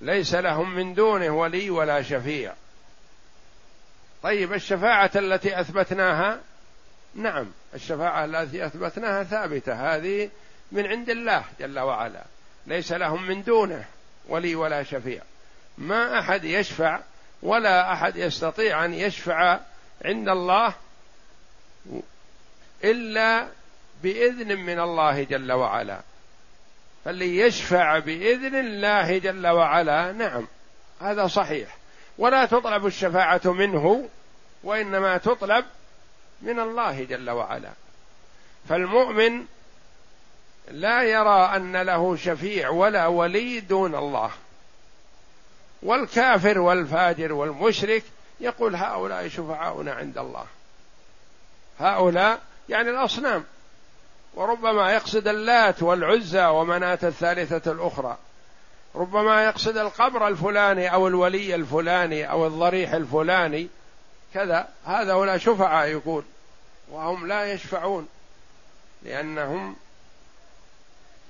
ليس 0.00 0.34
لهم 0.34 0.74
من 0.74 0.94
دونه 0.94 1.30
ولي 1.30 1.70
ولا 1.70 2.02
شفيع. 2.02 2.54
طيب 4.22 4.52
الشفاعة 4.52 5.10
التي 5.16 5.60
أثبتناها؟ 5.60 6.40
نعم 7.14 7.52
الشفاعة 7.74 8.24
التي 8.24 8.66
أثبتناها 8.66 9.24
ثابتة 9.24 9.96
هذه 9.96 10.30
من 10.72 10.86
عند 10.86 11.10
الله 11.10 11.44
جل 11.60 11.78
وعلا. 11.78 12.24
ليس 12.66 12.92
لهم 12.92 13.26
من 13.26 13.42
دونه 13.42 13.84
ولي 14.28 14.54
ولا 14.54 14.82
شفيع. 14.82 15.22
ما 15.78 16.18
أحد 16.18 16.44
يشفع 16.44 17.00
ولا 17.44 17.92
أحد 17.92 18.16
يستطيع 18.16 18.84
أن 18.84 18.94
يشفع 18.94 19.60
عند 20.04 20.28
الله 20.28 20.74
إلا 22.84 23.48
بإذن 24.02 24.58
من 24.58 24.80
الله 24.80 25.22
جل 25.22 25.52
وعلا. 25.52 26.00
فاللي 27.04 27.38
يشفع 27.38 27.98
بإذن 27.98 28.54
الله 28.54 29.18
جل 29.18 29.46
وعلا 29.46 30.12
نعم 30.12 30.46
هذا 31.00 31.26
صحيح. 31.26 31.76
ولا 32.18 32.46
تطلب 32.46 32.86
الشفاعة 32.86 33.40
منه 33.44 34.08
وإنما 34.62 35.16
تطلب 35.16 35.64
من 36.42 36.60
الله 36.60 37.04
جل 37.04 37.30
وعلا. 37.30 37.70
فالمؤمن 38.68 39.44
لا 40.70 41.02
يرى 41.02 41.56
أن 41.56 41.76
له 41.76 42.16
شفيع 42.16 42.68
ولا 42.68 43.06
ولي 43.06 43.60
دون 43.60 43.94
الله. 43.94 44.30
والكافر 45.84 46.58
والفاجر 46.58 47.32
والمشرك 47.32 48.02
يقول 48.40 48.76
هؤلاء 48.76 49.28
شفعاؤنا 49.28 49.92
عند 49.92 50.18
الله. 50.18 50.44
هؤلاء 51.80 52.40
يعني 52.68 52.90
الأصنام. 52.90 53.44
وربما 54.34 54.92
يقصد 54.92 55.28
اللات 55.28 55.82
والعزى 55.82 56.46
ومناة 56.46 56.98
الثالثة 57.02 57.72
الأخرى. 57.72 58.18
ربما 58.94 59.44
يقصد 59.44 59.76
القبر 59.76 60.28
الفلاني 60.28 60.92
أو 60.92 61.08
الولي 61.08 61.54
الفلاني 61.54 62.30
أو 62.30 62.46
الضريح 62.46 62.92
الفلاني. 62.92 63.68
كذا. 64.34 64.68
هذا 64.86 65.14
ولا 65.14 65.38
شفعاء 65.38 65.88
يقول. 65.88 66.24
وهم 66.90 67.26
لا 67.26 67.52
يشفعون. 67.52 68.08
لأنهم 69.02 69.76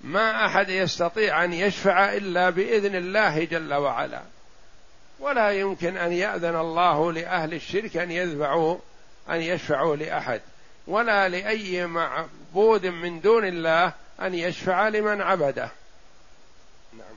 ما 0.00 0.46
أحد 0.46 0.68
يستطيع 0.68 1.44
أن 1.44 1.52
يشفع 1.52 2.12
إلا 2.12 2.50
بإذن 2.50 2.96
الله 2.96 3.44
جل 3.44 3.74
وعلا. 3.74 4.22
ولا 5.20 5.50
يمكن 5.50 5.96
أن 5.96 6.12
يأذن 6.12 6.56
الله 6.56 7.12
لأهل 7.12 7.54
الشرك 7.54 7.96
أن 7.96 8.10
يذبعوا 8.10 8.78
أن 9.30 9.40
يشفعوا 9.40 9.96
لأحد. 9.96 10.40
ولا 10.86 11.28
لأي 11.28 11.86
معبود 11.86 12.86
من 12.86 13.20
دون 13.20 13.44
الله 13.44 13.92
أن 14.20 14.34
يشفع 14.34 14.88
لمن 14.88 15.22
عبده. 15.22 15.70
نعم. 16.92 17.16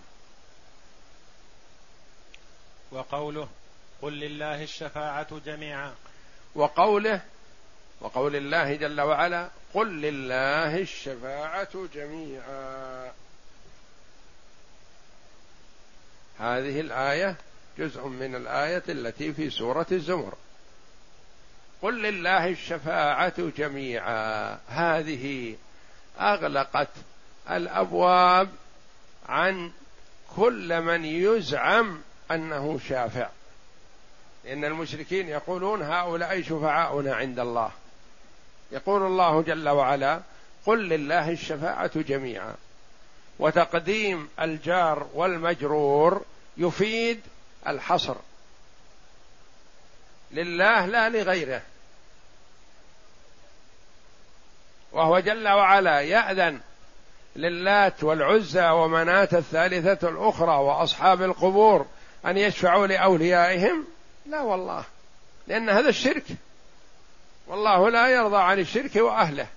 وقوله 2.92 3.48
قل 4.02 4.14
لله 4.14 4.64
الشفاعة 4.64 5.40
جميعا. 5.46 5.94
وقوله 6.56 7.22
وقول 8.02 8.36
الله 8.36 8.76
جل 8.76 9.02
وعلا 9.02 9.50
قل 9.74 10.02
لله 10.02 10.78
الشفاعة 10.78 11.88
جميعا. 11.94 13.12
هذه 16.40 16.80
الآية 16.80 17.36
جزء 17.80 18.08
من 18.08 18.36
الآية 18.36 18.84
التي 18.90 19.34
في 19.34 19.50
سورة 19.50 19.86
الزمر. 19.92 20.34
قل 21.82 22.02
لله 22.02 22.48
الشفاعة 22.48 23.34
جميعا. 23.58 24.58
هذه 24.68 25.56
أغلقت 26.20 26.90
الأبواب 27.52 28.50
عن 29.30 29.72
كل 30.36 30.82
من 30.82 31.06
يزعم 31.06 32.02
أنه 32.32 32.80
شافع. 32.90 33.30
إن 34.48 34.66
المشركين 34.66 35.28
يقولون 35.28 35.82
هؤلاء 35.82 36.42
شفعاؤنا 36.42 37.16
عند 37.16 37.40
الله. 37.40 37.72
يقول 38.72 39.02
الله 39.06 39.42
جل 39.42 39.70
وعلا 39.70 40.22
قل 40.66 40.90
لله 40.90 41.32
الشفاعة 41.32 42.00
جميعا. 42.00 42.56
وتقديم 43.40 44.30
الجار 44.42 45.08
والمجرور 45.14 46.26
يفيد 46.58 47.22
الحصر. 47.68 48.16
لله 50.32 50.86
لا 50.86 51.10
لغيره. 51.10 51.62
وهو 54.92 55.20
جل 55.20 55.48
وعلا 55.48 56.02
يأذن 56.02 56.60
للات 57.36 58.04
والعزى 58.04 58.70
ومناة 58.70 59.30
الثالثة 59.34 60.10
الأخرى 60.10 60.56
وأصحاب 60.58 61.22
القبور 61.22 61.86
أن 62.26 62.38
يشفعوا 62.38 62.88
لأوليائهم. 62.88 63.88
لا 64.26 64.42
والله 64.42 64.84
لأن 65.48 65.70
هذا 65.70 65.90
الشرك. 65.90 66.26
والله 67.48 67.90
لا 67.90 68.08
يرضى 68.08 68.38
عن 68.38 68.60
الشرك 68.60 68.96
وأهله. 68.96 69.48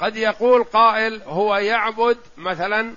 قد 0.00 0.16
يقول 0.16 0.64
قائل 0.64 1.22
هو 1.22 1.56
يعبد 1.56 2.18
مثلا 2.36 2.94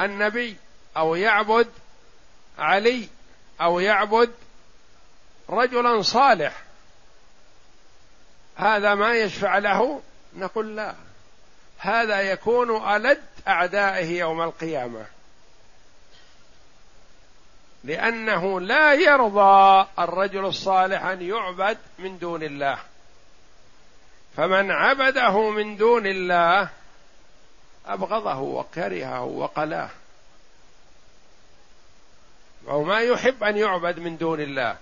النبي 0.00 0.56
أو 0.96 1.14
يعبد 1.14 1.68
علي 2.58 3.08
أو 3.60 3.80
يعبد 3.80 4.30
رجلا 5.50 6.02
صالح. 6.02 6.62
هذا 8.56 8.94
ما 8.94 9.14
يشفع 9.14 9.58
له؟ 9.58 10.02
نقول 10.36 10.76
لا. 10.76 10.94
هذا 11.78 12.20
يكون 12.20 12.88
ألد 12.96 13.22
أعدائه 13.48 14.18
يوم 14.18 14.42
القيامة. 14.42 15.06
لأنه 17.84 18.60
لا 18.60 18.94
يرضى 18.94 19.86
الرجل 19.98 20.46
الصالح 20.46 21.04
أن 21.04 21.22
يعبد 21.22 21.78
من 21.98 22.18
دون 22.18 22.42
الله. 22.42 22.78
فمن 24.38 24.70
عبده 24.70 25.50
من 25.50 25.76
دون 25.76 26.06
الله 26.06 26.68
أبغضه 27.86 28.38
وكرهه 28.38 29.24
وقلاه. 29.24 29.90
وهو 32.64 32.82
ما 32.82 33.00
يحب 33.00 33.44
أن 33.44 33.56
يعبد 33.56 33.98
من 33.98 34.16
دون 34.16 34.40
الله. 34.40 34.76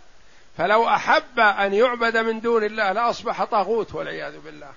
فلو 0.58 0.88
أحب 0.88 1.40
أن 1.40 1.74
يعبد 1.74 2.16
من 2.16 2.40
دون 2.40 2.64
الله 2.64 2.92
لأصبح 2.92 3.44
طاغوت 3.44 3.94
والعياذ 3.94 4.40
بالله. 4.40 4.72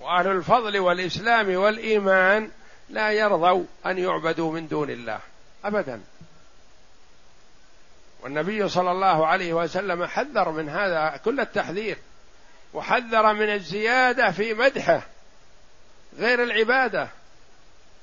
وأهل 0.00 0.26
الفضل 0.26 0.78
والإسلام 0.78 1.56
والإيمان 1.56 2.50
لا 2.88 3.12
يرضوا 3.12 3.64
أن 3.86 3.98
يعبدوا 3.98 4.52
من 4.52 4.68
دون 4.68 4.90
الله 4.90 5.20
ابدا. 5.64 6.00
والنبي 8.20 8.68
صلى 8.68 8.90
الله 8.90 9.26
عليه 9.26 9.52
وسلم 9.54 10.06
حذر 10.06 10.50
من 10.50 10.68
هذا 10.68 11.20
كل 11.24 11.40
التحذير. 11.40 11.98
وحذر 12.74 13.32
من 13.32 13.50
الزيادة 13.50 14.30
في 14.30 14.54
مدحه 14.54 15.02
غير 16.18 16.42
العبادة. 16.42 17.08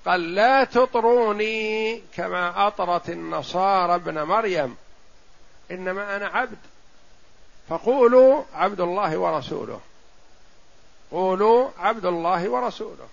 قال 0.06 0.36
لا 0.36 0.64
تطروني 0.64 2.02
كما 2.16 2.68
أطرت 2.68 3.10
النصارى 3.10 3.96
ابن 3.96 4.24
مريم 4.24 4.76
إنما 5.72 6.16
أنا 6.16 6.28
عبد. 6.28 6.58
فقولوا 7.70 8.44
عبد 8.54 8.82
الله 8.82 9.18
ورسوله. 9.18 9.80
قولوا 11.12 11.70
عبد 11.80 12.06
الله 12.06 12.50
ورسوله. 12.50 13.08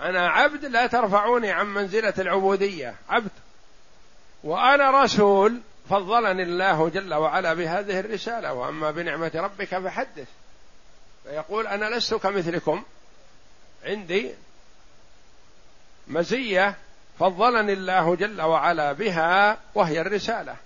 أنا 0.00 0.28
عبد 0.28 0.64
لا 0.64 0.86
ترفعوني 0.86 1.50
عن 1.50 1.66
منزلة 1.66 2.14
العبودية 2.18 2.94
عبد. 3.08 3.30
وأنا 4.44 5.02
رسول 5.04 5.60
فضلني 5.90 6.42
الله 6.42 6.88
جل 6.88 7.14
وعلا 7.14 7.54
بهذه 7.54 8.00
الرسالة 8.00 8.52
وأما 8.52 8.90
بنعمة 8.90 9.30
ربك 9.34 9.78
فحدث. 9.78 10.28
فيقول 11.24 11.66
أنا 11.66 11.96
لست 11.96 12.14
كمثلكم. 12.14 12.82
عندي 13.84 14.34
مزية 16.08 16.76
فضلني 17.18 17.72
الله 17.72 18.14
جل 18.16 18.42
وعلا 18.42 18.92
بها 18.92 19.58
وهي 19.74 20.00
الرسالة. 20.00 20.56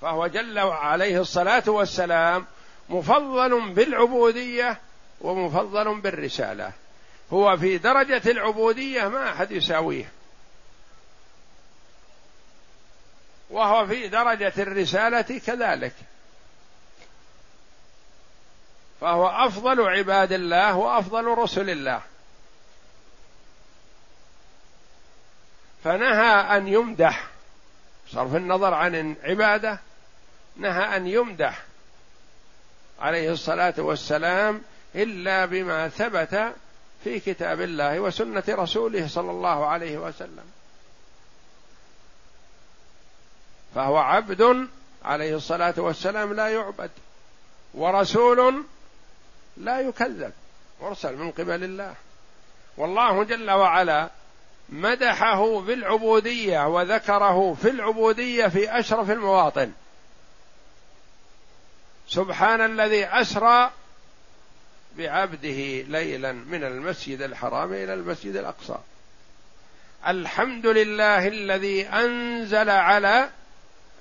فهو 0.00 0.26
جل 0.26 0.58
عليه 0.58 1.20
الصلاة 1.20 1.64
والسلام 1.66 2.46
مفضل 2.88 3.74
بالعبودية 3.74 4.80
ومفضل 5.20 6.00
بالرسالة. 6.00 6.72
هو 7.32 7.56
في 7.56 7.78
درجة 7.78 8.30
العبودية 8.30 9.08
ما 9.08 9.32
أحد 9.32 9.52
يساويه. 9.52 10.12
وهو 13.50 13.86
في 13.86 14.08
درجة 14.08 14.52
الرسالة 14.58 15.40
كذلك. 15.46 15.94
فهو 19.02 19.28
أفضل 19.28 19.80
عباد 19.88 20.32
الله 20.32 20.76
وأفضل 20.76 21.24
رسل 21.24 21.70
الله. 21.70 22.00
فنهى 25.84 26.56
أن 26.56 26.68
يمدح 26.68 27.26
صرف 28.08 28.34
النظر 28.36 28.74
عن 28.74 29.16
عباده 29.22 29.78
نهى 30.56 30.96
أن 30.96 31.06
يمدح 31.06 31.62
عليه 33.00 33.30
الصلاة 33.32 33.74
والسلام 33.78 34.62
إلا 34.94 35.44
بما 35.44 35.88
ثبت 35.88 36.54
في 37.04 37.20
كتاب 37.20 37.60
الله 37.60 38.00
وسنة 38.00 38.44
رسوله 38.48 39.08
صلى 39.08 39.30
الله 39.30 39.66
عليه 39.66 39.98
وسلم. 39.98 40.44
فهو 43.74 43.96
عبد 43.96 44.68
عليه 45.04 45.36
الصلاة 45.36 45.74
والسلام 45.76 46.32
لا 46.32 46.48
يعبد 46.48 46.90
ورسول 47.74 48.64
لا 49.56 49.80
يكذب 49.80 50.32
مرسل 50.82 51.16
من 51.16 51.30
قبل 51.30 51.64
الله. 51.64 51.94
والله 52.76 53.24
جل 53.24 53.50
وعلا 53.50 54.10
مدحه 54.68 55.60
بالعبوديه 55.60 56.68
وذكره 56.68 57.54
في 57.54 57.70
العبودية 57.70 58.46
في 58.46 58.78
أشرف 58.78 59.10
المواطن. 59.10 59.72
سبحان 62.08 62.60
الذي 62.60 63.06
أسرى 63.06 63.70
بعبده 64.96 65.82
ليلا 65.82 66.32
من 66.32 66.64
المسجد 66.64 67.22
الحرام 67.22 67.72
إلى 67.72 67.94
المسجد 67.94 68.36
الأقصى. 68.36 68.78
الحمد 70.06 70.66
لله 70.66 71.28
الذي 71.28 71.86
أنزل 71.86 72.70
على 72.70 73.28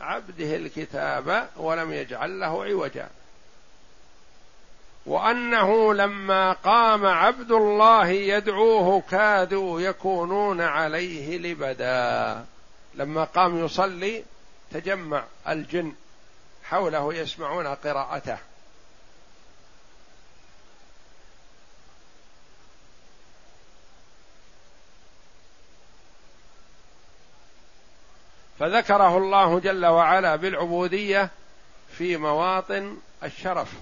عبده 0.01 0.55
الكتاب 0.55 1.49
ولم 1.57 1.93
يجعل 1.93 2.39
له 2.39 2.63
عوجا. 2.63 3.09
وأنه 5.05 5.93
لما 5.93 6.53
قام 6.53 7.05
عبد 7.05 7.51
الله 7.51 8.07
يدعوه 8.07 9.01
كادوا 9.01 9.81
يكونون 9.81 10.61
عليه 10.61 11.37
لبدا. 11.37 12.45
لما 12.95 13.23
قام 13.23 13.65
يصلي 13.65 14.23
تجمع 14.71 15.23
الجن 15.47 15.93
حوله 16.63 17.13
يسمعون 17.13 17.67
قراءته. 17.67 18.37
فذكره 28.59 29.17
الله 29.17 29.59
جل 29.59 29.85
وعلا 29.85 30.35
بالعبودية 30.35 31.29
في 31.97 32.17
مواطن 32.17 32.97
الشرف. 33.23 33.73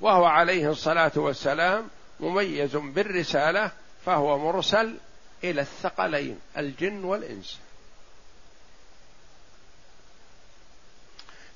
وهو 0.00 0.24
عليه 0.24 0.70
الصلاة 0.70 1.12
والسلام 1.16 1.88
مميز 2.20 2.76
بالرسالة 2.76 3.72
فهو 4.06 4.38
مرسل 4.38 4.96
إلى 5.44 5.60
الثقلين 5.60 6.38
الجن 6.58 7.04
والإنس. 7.04 7.60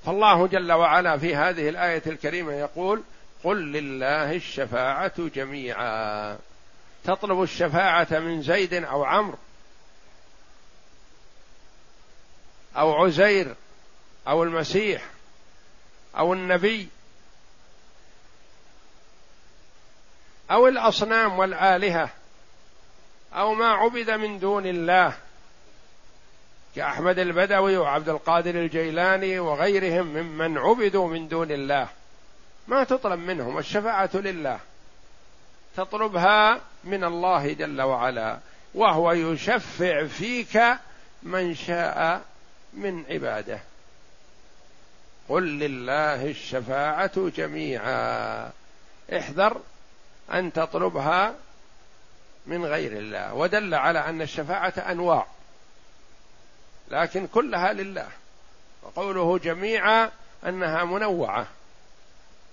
فالله 0.06 0.46
جل 0.46 0.72
وعلا 0.72 1.18
في 1.18 1.36
هذه 1.36 1.68
الآية 1.68 2.02
الكريمة 2.06 2.52
يقول 2.52 3.02
قل 3.44 3.72
لله 3.72 4.32
الشفاعة 4.32 5.28
جميعا. 5.28 6.38
تطلب 7.04 7.42
الشفاعة 7.42 8.08
من 8.10 8.42
زيد 8.42 8.74
أو 8.74 9.04
عمرو 9.04 9.38
أو 12.76 12.92
عزير 12.92 13.54
أو 14.28 14.42
المسيح 14.42 15.10
أو 16.18 16.32
النبي 16.32 16.88
أو 20.50 20.68
الأصنام 20.68 21.38
والآلهة 21.38 22.08
أو 23.34 23.54
ما 23.54 23.68
عبد 23.68 24.10
من 24.10 24.38
دون 24.38 24.66
الله 24.66 25.14
كأحمد 26.76 27.18
البدوي 27.18 27.76
وعبد 27.76 28.08
القادر 28.08 28.54
الجيلاني 28.54 29.38
وغيرهم 29.38 30.06
ممن 30.06 30.58
عبدوا 30.58 31.08
من 31.08 31.28
دون 31.28 31.50
الله. 31.50 31.88
ما 32.68 32.84
تطلب 32.84 33.20
منهم 33.20 33.58
الشفاعة 33.58 34.10
لله. 34.14 34.58
تطلبها 35.76 36.60
من 36.84 37.04
الله 37.04 37.52
جل 37.52 37.82
وعلا 37.82 38.38
وهو 38.74 39.12
يشفع 39.12 40.06
فيك 40.06 40.62
من 41.22 41.54
شاء 41.54 42.22
من 42.72 43.04
عباده. 43.10 43.60
قل 45.28 45.42
لله 45.42 46.24
الشفاعة 46.24 47.28
جميعا. 47.28 48.50
احذر 49.12 49.60
أن 50.32 50.52
تطلبها 50.52 51.34
من 52.46 52.64
غير 52.64 52.92
الله 52.92 53.34
ودل 53.34 53.74
على 53.74 53.98
أن 53.98 54.22
الشفاعة 54.22 54.72
أنواع 54.78 55.26
لكن 56.90 57.26
كلها 57.26 57.72
لله 57.72 58.08
وقوله 58.82 59.38
جميعا 59.38 60.10
أنها 60.46 60.84
منوعة 60.84 61.46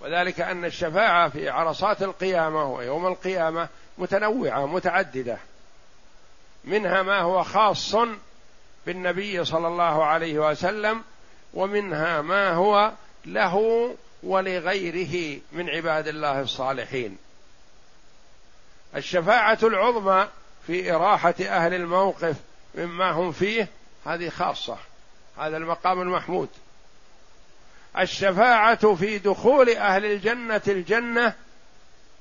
وذلك 0.02 0.42
أن 0.42 0.66
الشفاعة 0.66 1.30
في 1.30 1.50
عرصات 1.50 2.02
القيامة 2.04 2.74
ويوم 2.74 3.08
القيامة 3.08 3.70
متنوعة 3.98 4.66
متعددة 4.66 5.38
منها 6.64 7.02
ما 7.02 7.20
هو 7.20 7.44
خاص 7.44 7.96
بالنبي 8.86 9.46
صلى 9.46 9.68
الله 9.68 10.06
عليه 10.06 10.40
وسلم 10.40 11.04
ومنها 11.54 12.22
ما 12.22 12.54
هو 12.54 12.92
له 13.26 13.88
ولغيره 14.24 15.42
من 15.52 15.70
عباد 15.70 16.08
الله 16.08 16.42
الصالحين. 16.42 17.18
الشفاعة 18.96 19.60
العظمى 19.64 20.28
في 20.68 20.92
إراحة 20.92 21.36
أهل 21.42 21.74
الموقف 21.74 22.36
مما 22.76 23.12
هم 23.12 23.32
فيه 23.32 23.68
هذه 24.06 24.30
خاصة 24.30 24.78
هذا 25.38 25.58
المقام 25.58 26.02
المحمود. 26.02 26.50
الشفاعة 27.98 28.96
في 28.96 29.18
دخول 29.18 29.70
أهل 29.70 30.06
الجنة 30.06 30.62
الجنة 30.68 31.34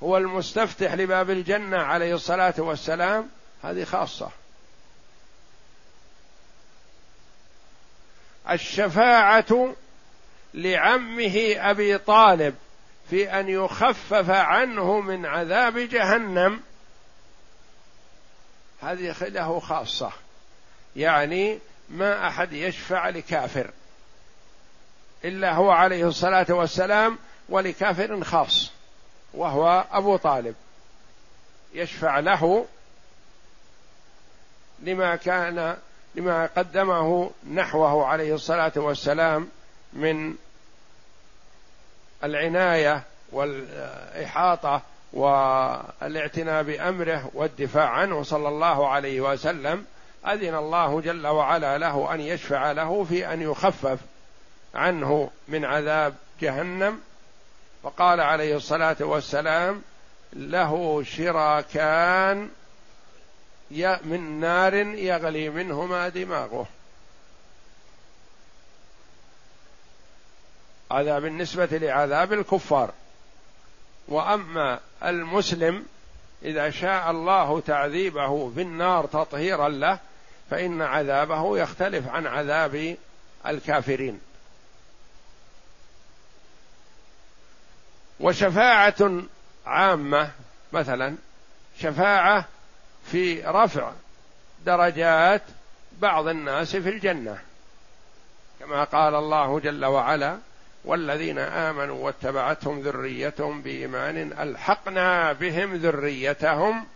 هو 0.03 0.17
المستفتح 0.17 0.95
لباب 0.95 1.31
الجنة 1.31 1.79
عليه 1.79 2.15
الصلاة 2.15 2.55
والسلام 2.59 3.29
هذه 3.63 3.85
خاصة. 3.85 4.31
الشفاعة 8.51 9.75
لعمه 10.55 11.55
أبي 11.57 11.99
طالب 11.99 12.55
في 13.11 13.41
أن 13.41 13.49
يخفف 13.49 14.31
عنه 14.31 15.01
من 15.01 15.27
عذاب 15.27 15.79
جهنم. 15.79 16.61
هذه 18.83 19.15
له 19.21 19.61
خاصة. 19.61 20.13
يعني 20.97 21.59
ما 21.89 22.29
أحد 22.29 22.53
يشفع 22.53 23.09
لكافر. 23.09 23.71
إلا 25.25 25.55
هو 25.55 25.71
عليه 25.71 26.09
الصلاة 26.09 26.47
والسلام 26.49 27.19
ولكافر 27.49 28.25
خاص 28.25 28.71
وهو 29.35 29.85
أبو 29.93 30.17
طالب. 30.17 30.55
يشفع 31.75 32.19
له 32.19 32.67
لما 34.81 35.17
كان 35.17 35.77
لما 36.15 36.47
قدمه 36.47 37.31
نحوه 37.55 38.07
عليه 38.07 38.35
الصلاة 38.35 38.73
والسلام 38.77 39.49
من 39.93 40.35
العناية 42.25 43.03
والإحاطة 43.33 44.83
والاعتناء 45.13 46.63
بأمره 46.63 47.31
والدفاع 47.35 47.89
عنه 47.89 48.23
صلى 48.23 48.49
الله 48.49 48.89
عليه 48.89 49.21
وسلم 49.21 49.85
أذن 50.27 50.55
الله 50.55 51.01
جل 51.01 51.27
وعلا 51.27 51.79
له 51.79 52.15
أن 52.15 52.21
يشفع 52.21 52.73
له 52.73 53.05
في 53.05 53.33
أن 53.33 53.43
يخفف 53.43 53.99
عنه 54.75 55.31
من 55.49 55.65
عذاب 55.65 56.15
جهنم. 56.41 57.01
وقال 57.83 58.21
عليه 58.21 58.57
الصلاة 58.57 58.97
والسلام 59.01 59.83
له 60.33 61.03
شراكان 61.03 62.49
من 64.05 64.41
نار 64.41 64.75
يغلي 64.75 65.49
منهما 65.49 66.09
دماغه. 66.09 66.67
هذا 70.93 71.19
بالنسبة 71.19 71.67
لعذاب 71.73 72.33
الكفار. 72.33 72.91
وأما 74.09 74.81
المسلم 75.05 75.87
إذا 76.43 76.71
شاء 76.71 77.11
الله 77.11 77.61
تعذيبه 77.61 78.51
في 78.55 78.63
النار 78.63 79.07
تطهيرا 79.07 79.69
له 79.69 79.99
فإن 80.51 80.83
عذابه 80.83 81.59
يختلف 81.59 82.09
عن 82.09 82.27
عذاب 82.27 82.97
الكافرين. 83.47 84.21
وشفاعة 88.21 89.23
عامة 89.67 90.31
مثلا 90.73 91.17
شفاعة 91.79 92.45
في 93.05 93.43
رفع 93.43 93.93
درجات 94.65 95.43
بعض 95.99 96.27
الناس 96.29 96.77
في 96.77 96.89
الجنة. 96.89 97.39
كما 98.61 98.85
قال 98.85 99.15
الله 99.15 99.61
جل 99.61 99.85
وعلا 99.85 100.39
والذين 100.85 101.39
آمنوا 101.39 102.05
واتبعتهم 102.05 102.81
ذريتهم 102.81 103.63
بإيمان 103.63 104.17
ألحقنا 104.17 105.33
بهم 105.33 105.75
ذريتهم 105.75 106.87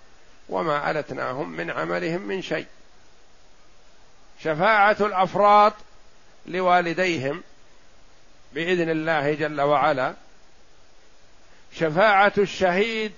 وما 0.49 0.91
ألتناهم 0.91 1.49
من 1.49 1.71
عملهم 1.71 2.23
من 2.23 2.43
شيء. 2.43 2.67
شفاعة 4.41 4.97
الأفراط 5.01 5.73
لوالديهم 6.47 7.43
بإذن 8.53 8.91
الله 8.91 9.35
جل 9.35 9.61
وعلا. 9.61 10.15
شفاعة 11.73 12.33
الشهيد 12.39 13.13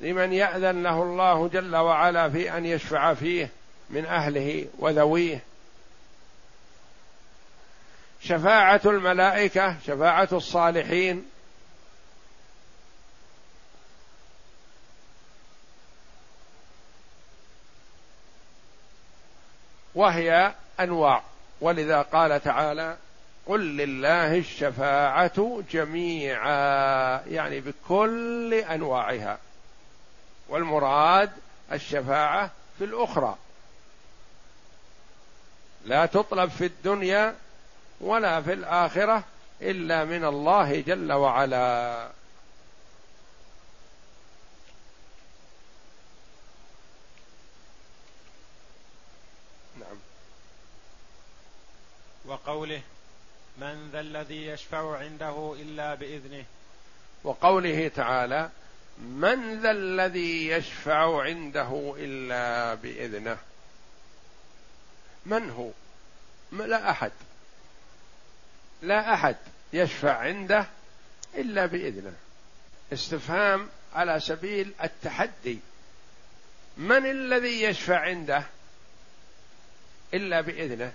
لمن 0.00 0.32
يأذن 0.32 0.82
له 0.82 1.02
الله 1.02 1.48
جل 1.48 1.76
وعلا 1.76 2.30
في 2.30 2.56
أن 2.56 2.66
يشفع 2.66 3.14
فيه 3.14 3.50
من 3.90 4.06
أهله 4.06 4.66
وذويه. 4.78 5.47
شفاعة 8.20 8.80
الملائكة 8.84 9.76
شفاعة 9.86 10.28
الصالحين. 10.32 11.24
وهي 19.94 20.54
أنواع. 20.80 21.22
ولذا 21.60 22.02
قال 22.02 22.42
تعالى 22.42 22.96
قل 23.46 23.60
لله 23.60 24.38
الشفاعة 24.38 25.62
جميعا 25.70 27.22
يعني 27.26 27.60
بكل 27.60 28.54
أنواعها. 28.54 29.38
والمراد 30.48 31.30
الشفاعة 31.72 32.50
في 32.78 32.84
الأخرى. 32.84 33.36
لا 35.84 36.06
تطلب 36.06 36.50
في 36.50 36.66
الدنيا 36.66 37.34
ولا 38.00 38.42
في 38.42 38.52
الآخرة 38.52 39.24
إلا 39.62 40.04
من 40.04 40.24
الله 40.24 40.80
جل 40.80 41.12
وعلا. 41.12 42.10
وقوله 52.24 52.82
من 53.58 53.90
ذا 53.92 54.00
الذي 54.00 54.46
يشفع 54.46 54.98
عنده 54.98 55.54
إلا 55.58 55.94
بإذنه. 55.94 56.44
وقوله 57.24 57.88
تعالى 57.88 58.50
من 58.98 59.60
ذا 59.60 59.70
الذي 59.70 60.48
يشفع 60.48 61.22
عنده 61.22 61.94
إلا 61.98 62.74
بإذنه. 62.74 63.38
من 65.26 65.50
هو؟ 65.50 65.70
لا 66.66 66.90
أحد. 66.90 67.12
لا 68.82 69.14
أحد 69.14 69.36
يشفع 69.72 70.16
عنده 70.18 70.66
إلا 71.34 71.66
بإذنه. 71.66 72.12
استفهام 72.92 73.68
على 73.94 74.20
سبيل 74.20 74.72
التحدي. 74.84 75.58
من 76.76 77.06
الذي 77.06 77.62
يشفع 77.62 77.98
عنده 77.98 78.42
إلا 80.14 80.40
بإذنه؟ 80.40 80.92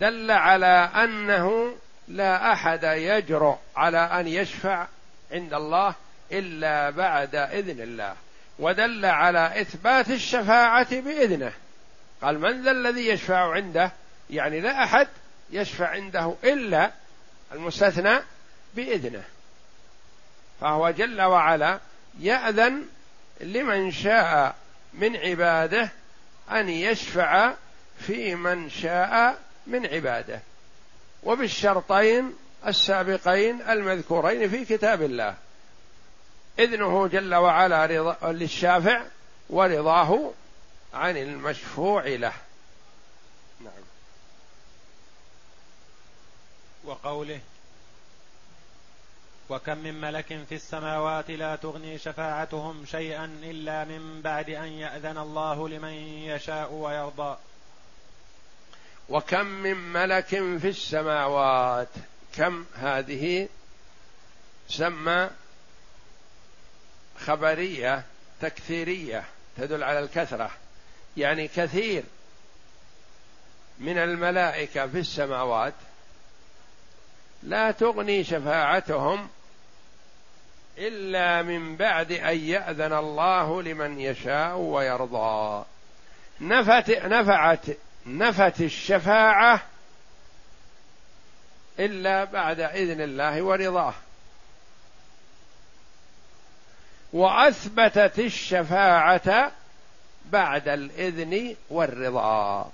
دل 0.00 0.30
على 0.30 0.90
أنه 0.94 1.76
لا 2.08 2.52
أحد 2.52 2.84
يجرؤ 2.84 3.56
على 3.76 3.98
أن 3.98 4.26
يشفع 4.26 4.86
عند 5.32 5.54
الله 5.54 5.94
إلا 6.32 6.90
بعد 6.90 7.34
إذن 7.34 7.80
الله. 7.80 8.16
ودل 8.58 9.04
على 9.04 9.60
إثبات 9.60 10.10
الشفاعة 10.10 11.00
بإذنه. 11.00 11.52
قال 12.22 12.38
من 12.38 12.62
ذا 12.62 12.70
الذي 12.70 13.08
يشفع 13.08 13.52
عنده؟ 13.52 13.92
يعني 14.30 14.60
لا 14.60 14.84
أحد 14.84 15.08
يشفع 15.50 15.88
عنده 15.88 16.34
إلا 16.44 16.90
المستثنى 17.52 18.18
بإذنه. 18.74 19.22
فهو 20.60 20.90
جل 20.90 21.22
وعلا 21.22 21.80
يأذن 22.20 22.86
لمن 23.40 23.92
شاء 23.92 24.56
من 24.94 25.16
عباده 25.16 25.90
أن 26.50 26.68
يشفع 26.68 27.54
في 27.98 28.34
من 28.34 28.70
شاء 28.70 29.38
من 29.66 29.86
عباده. 29.86 30.40
وبالشرطين 31.22 32.36
السابقين 32.66 33.62
المذكورين 33.62 34.50
في 34.50 34.64
كتاب 34.64 35.02
الله. 35.02 35.34
إذنه 36.58 37.06
جل 37.06 37.34
وعلا 37.34 37.86
رضا 37.86 38.32
للشافع 38.32 39.02
ورضاه 39.50 40.32
عن 40.94 41.16
المشفوع 41.16 42.06
له. 42.06 42.32
وقوله 46.84 47.40
وكم 49.50 49.78
من 49.78 50.00
ملك 50.00 50.44
في 50.48 50.54
السماوات 50.54 51.30
لا 51.30 51.56
تغني 51.56 51.98
شفاعتهم 51.98 52.86
شيئا 52.86 53.24
إلا 53.42 53.84
من 53.84 54.20
بعد 54.22 54.50
أن 54.50 54.66
يأذن 54.66 55.18
الله 55.18 55.68
لمن 55.68 55.92
يشاء 56.24 56.72
ويرضى. 56.72 57.36
وكم 59.08 59.46
من 59.46 59.76
ملك 59.76 60.26
في 60.58 60.68
السماوات 60.68 61.88
كم 62.36 62.64
هذه 62.74 63.48
سمى 64.68 65.30
خبرية 67.18 68.02
تكثيرية 68.40 69.24
تدل 69.56 69.82
على 69.82 69.98
الكثرة. 69.98 70.50
يعني 71.16 71.48
كثير 71.48 72.04
من 73.78 73.98
الملائكة 73.98 74.86
في 74.86 74.98
السماوات 74.98 75.74
لا 77.42 77.70
تغني 77.70 78.24
شفاعتهم 78.24 79.28
إلا 80.78 81.42
من 81.42 81.76
بعد 81.76 82.12
أن 82.12 82.38
يأذن 82.38 82.92
الله 82.92 83.62
لمن 83.62 84.00
يشاء 84.00 84.56
ويرضى. 84.56 85.64
نفت 86.40 86.90
نفعت 86.90 87.66
نفت 88.06 88.60
الشفاعة 88.60 89.62
إلا 91.78 92.24
بعد 92.24 92.60
إذن 92.60 93.00
الله 93.00 93.42
ورضاه. 93.42 93.94
وأثبتت 97.12 98.18
الشفاعة 98.18 99.52
بعد 100.24 100.68
الإذن 100.68 101.56
والرضا. 101.70 102.72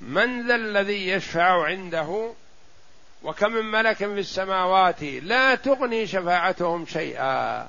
من 0.00 0.48
ذا 0.48 0.54
الذي 0.54 1.08
يشفع 1.08 1.64
عنده 1.64 2.32
وكم 3.22 3.52
من 3.52 3.64
ملك 3.64 3.96
في 3.96 4.04
السماوات 4.04 5.02
لا 5.02 5.54
تغني 5.54 6.06
شفاعتهم 6.06 6.86
شيئا. 6.86 7.68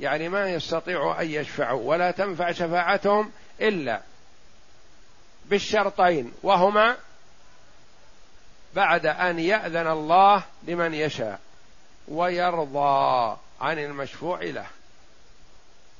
يعني 0.00 0.28
ما 0.28 0.48
يستطيع 0.48 1.20
أن 1.20 1.30
يشفعوا 1.30 1.82
ولا 1.82 2.10
تنفع 2.10 2.52
شفاعتهم 2.52 3.30
إلا 3.60 4.00
بالشرطين 5.46 6.32
وهما 6.42 6.96
بعد 8.74 9.06
أن 9.06 9.38
يأذن 9.38 9.86
الله 9.86 10.42
لمن 10.62 10.94
يشاء 10.94 11.40
ويرضى 12.08 13.36
عن 13.60 13.78
المشفوع 13.78 14.42
له. 14.42 14.66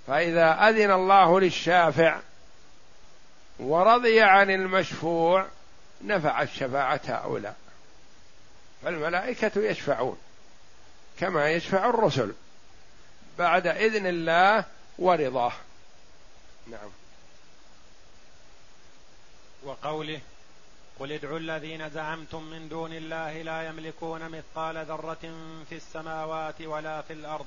فإذا 0.06 0.68
أذن 0.68 0.90
الله 0.90 1.40
للشافع 1.40 2.18
ورضي 3.58 4.20
عن 4.20 4.50
المشفوع 4.50 5.46
نفعت 6.04 6.48
شفاعة 6.48 7.00
هؤلاء. 7.06 7.56
فالملائكة 8.82 9.60
يشفعون 9.60 10.18
كما 11.18 11.50
يشفع 11.50 11.90
الرسل 11.90 12.34
بعد 13.38 13.66
إذن 13.66 14.06
الله 14.06 14.64
ورضاه. 14.98 15.52
نعم. 16.66 16.90
وقوله 19.62 20.20
قل 20.98 21.12
ادعوا 21.12 21.38
الذين 21.38 21.90
زعمتم 21.90 22.42
من 22.42 22.68
دون 22.68 22.92
الله 22.92 23.42
لا 23.42 23.68
يملكون 23.68 24.28
مثقال 24.28 24.84
ذرة 24.86 25.34
في 25.68 25.76
السماوات 25.76 26.60
ولا 26.60 27.02
في 27.02 27.12
الأرض. 27.12 27.46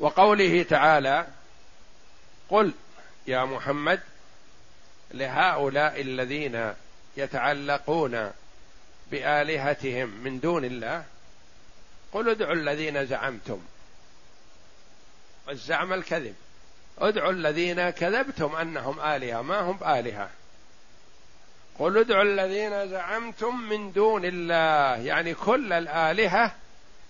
وقوله 0.00 0.62
تعالى 0.62 1.26
قل 2.48 2.72
يا 3.26 3.44
محمد 3.44 4.00
لهؤلاء 5.10 6.00
الذين 6.00 6.74
يتعلقون 7.18 8.30
بآلهتهم 9.10 10.08
من 10.08 10.40
دون 10.40 10.64
الله 10.64 11.04
قل 12.12 12.28
ادعوا 12.28 12.54
الذين 12.54 13.06
زعمتم. 13.06 13.60
والزعم 15.48 15.92
الكذب. 15.92 16.34
ادعوا 16.98 17.32
الذين 17.32 17.90
كذبتم 17.90 18.56
أنهم 18.56 19.00
آلهة. 19.00 19.42
ما 19.42 19.60
هم 19.60 19.78
آلهة؟ 19.84 20.30
قل 21.78 21.98
ادعوا 21.98 22.22
الذين 22.22 22.88
زعمتم 22.88 23.60
من 23.60 23.92
دون 23.92 24.24
الله. 24.24 24.96
يعني 24.96 25.34
كل 25.34 25.72
الآلهة 25.72 26.54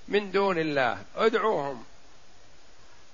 من 0.08 0.30
دون 0.30 0.58
الله. 0.58 0.98
ادعوهم. 1.16 1.84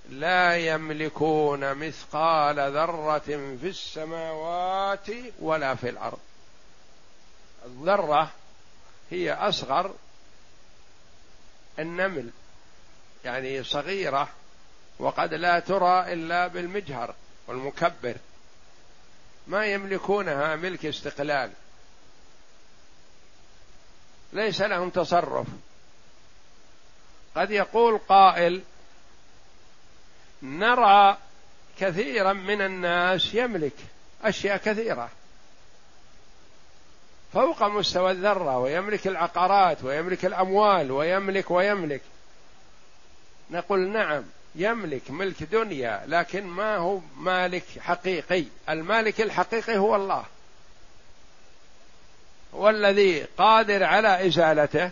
لا 0.09 0.57
يملكون 0.57 1.73
مثقال 1.73 2.59
ذرة 2.59 3.57
في 3.61 3.67
السماوات 3.67 5.07
ولا 5.39 5.75
في 5.75 5.89
الأرض. 5.89 6.19
الذرة 7.65 8.31
هي 9.11 9.33
أصغر 9.33 9.93
النمل 11.79 12.29
يعني 13.25 13.63
صغيرة 13.63 14.29
وقد 14.99 15.33
لا 15.33 15.59
ترى 15.59 16.13
إلا 16.13 16.47
بالمجهر 16.47 17.15
والمكبر. 17.47 18.15
ما 19.47 19.65
يملكونها 19.65 20.55
ملك 20.55 20.85
استقلال. 20.85 21.51
ليس 24.33 24.61
لهم 24.61 24.89
تصرف. 24.89 25.47
قد 27.35 27.51
يقول 27.51 27.97
قائل 27.97 28.63
نرى 30.41 31.17
كثيرا 31.79 32.33
من 32.33 32.61
الناس 32.61 33.33
يملك 33.33 33.75
أشياء 34.23 34.57
كثيرة. 34.57 35.09
فوق 37.35 37.63
مستوى 37.63 38.11
الذرة 38.11 38.57
ويملك 38.57 39.07
العقارات 39.07 39.83
ويملك 39.83 40.25
الأموال 40.25 40.91
ويملك 40.91 41.51
ويملك. 41.51 42.01
نقول 43.51 43.79
نعم 43.79 44.23
يملك 44.55 45.11
ملك 45.11 45.43
دنيا 45.43 46.03
لكن 46.07 46.43
ما 46.43 46.77
هو 46.77 46.99
مالك 47.17 47.63
حقيقي؟ 47.79 48.45
المالك 48.69 49.21
الحقيقي 49.21 49.77
هو 49.77 49.95
الله. 49.95 50.25
هو 52.53 52.69
الذي 52.69 53.23
قادر 53.37 53.83
على 53.83 54.27
إزالته 54.27 54.91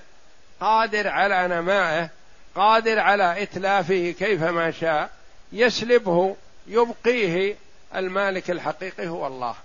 قادر 0.60 1.08
على 1.08 1.48
نمائه 1.48 2.10
قادر 2.56 3.00
على 3.00 3.44
إتلافه 3.44 4.16
كيفما 4.20 4.72
شاء 4.72 5.10
يسلبه 5.52 6.36
يبقيه. 6.68 7.56
المالك 7.96 8.52
الحقيقي 8.52 9.08
هو 9.08 9.28
الله. 9.28 9.56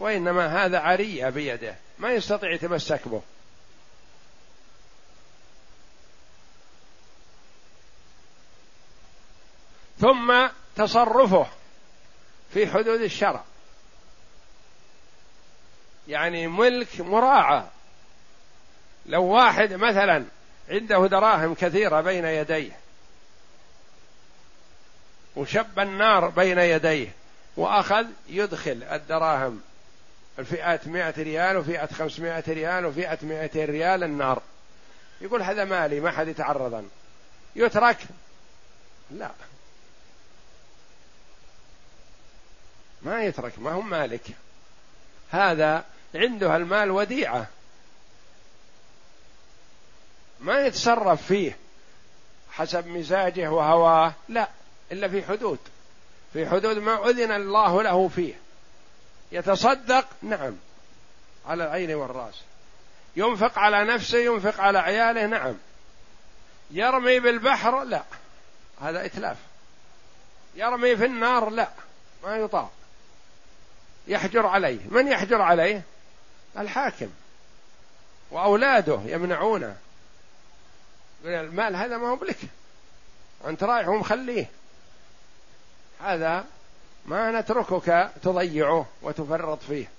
وإنما 0.00 0.64
هذا 0.64 0.78
عريه 0.78 1.28
بيده 1.28 1.74
ما 1.98 2.12
يستطيع 2.12 2.52
يتمسك 2.52 3.08
به. 3.08 3.22
ثم 10.00 10.48
تصرفه 10.76 11.46
في 12.52 12.66
حدود 12.66 13.00
الشرع. 13.00 13.44
يعني 16.08 16.46
ملك 16.46 17.00
مراعى. 17.00 17.64
لو 19.06 19.24
واحد 19.24 19.72
مثلا 19.72 20.24
عنده 20.68 21.06
دراهم 21.06 21.54
كثيرة 21.54 22.00
بين 22.00 22.24
يديه 22.24 22.78
وشب 25.36 25.78
النار 25.78 26.28
بين 26.28 26.58
يديه 26.58 27.12
وأخذ 27.56 28.06
يدخل 28.28 28.82
الدراهم 28.92 29.62
الفئات 30.38 30.88
مئة 30.88 31.22
ريال 31.22 31.56
وفئة 31.56 31.86
خمسمائة 31.86 32.44
ريال 32.48 32.86
وفئة 32.86 33.18
مئتين 33.22 33.64
ريال 33.64 34.04
النار. 34.04 34.42
يقول 35.20 35.42
هذا 35.42 35.64
مالي 35.64 36.00
ما 36.00 36.10
حد 36.10 36.28
يتعرض 36.28 36.84
يترك؟ 37.56 37.98
لا. 39.10 39.30
ما 43.02 43.24
يترك 43.24 43.58
ما 43.58 43.72
هو 43.72 43.80
مالك. 43.80 44.22
هذا 45.30 45.84
عنده 46.14 46.56
المال 46.56 46.90
وديعة. 46.90 47.46
ما 50.40 50.66
يتصرف 50.66 51.26
فيه 51.26 51.56
حسب 52.52 52.86
مزاجه 52.86 53.50
وهواه 53.50 54.14
لا. 54.28 54.48
إلا 54.92 55.08
في 55.08 55.22
حدود. 55.22 55.58
في 56.32 56.48
حدود 56.48 56.78
ما 56.78 57.08
أذن 57.08 57.32
الله 57.32 57.82
له 57.82 58.08
فيه. 58.08 58.34
يتصدق؟ 59.32 60.06
نعم. 60.22 60.56
على 61.46 61.64
العين 61.64 61.94
والرأس. 61.94 62.34
ينفق 63.16 63.58
على 63.58 63.84
نفسه 63.84 64.18
ينفق 64.18 64.60
على 64.60 64.78
عياله؟ 64.78 65.26
نعم. 65.26 65.54
يرمي 66.70 67.20
بالبحر؟ 67.20 67.84
لا. 67.84 68.02
هذا 68.80 69.04
إتلاف. 69.04 69.36
يرمي 70.54 70.96
في 70.96 71.04
النار؟ 71.04 71.50
لا. 71.50 71.68
ما 72.24 72.36
يطاع 72.36 72.68
يحجر 74.06 74.46
عليه. 74.46 74.78
من 74.88 75.08
يحجر 75.08 75.42
عليه؟ 75.42 75.82
الحاكم. 76.58 77.10
وأولاده 78.30 79.00
يمنعونه. 79.04 79.76
المال 81.24 81.76
هذا 81.76 81.96
ما 81.96 82.08
هو 82.08 82.16
بلك. 82.16 82.38
أنت 83.46 83.64
رايح 83.64 83.88
ومخليه. 83.88 84.50
هذا 86.00 86.44
ما 87.10 87.40
نتركك 87.40 88.10
تضيعه 88.22 88.86
وتفرط 89.02 89.62
فيه. 89.62 89.90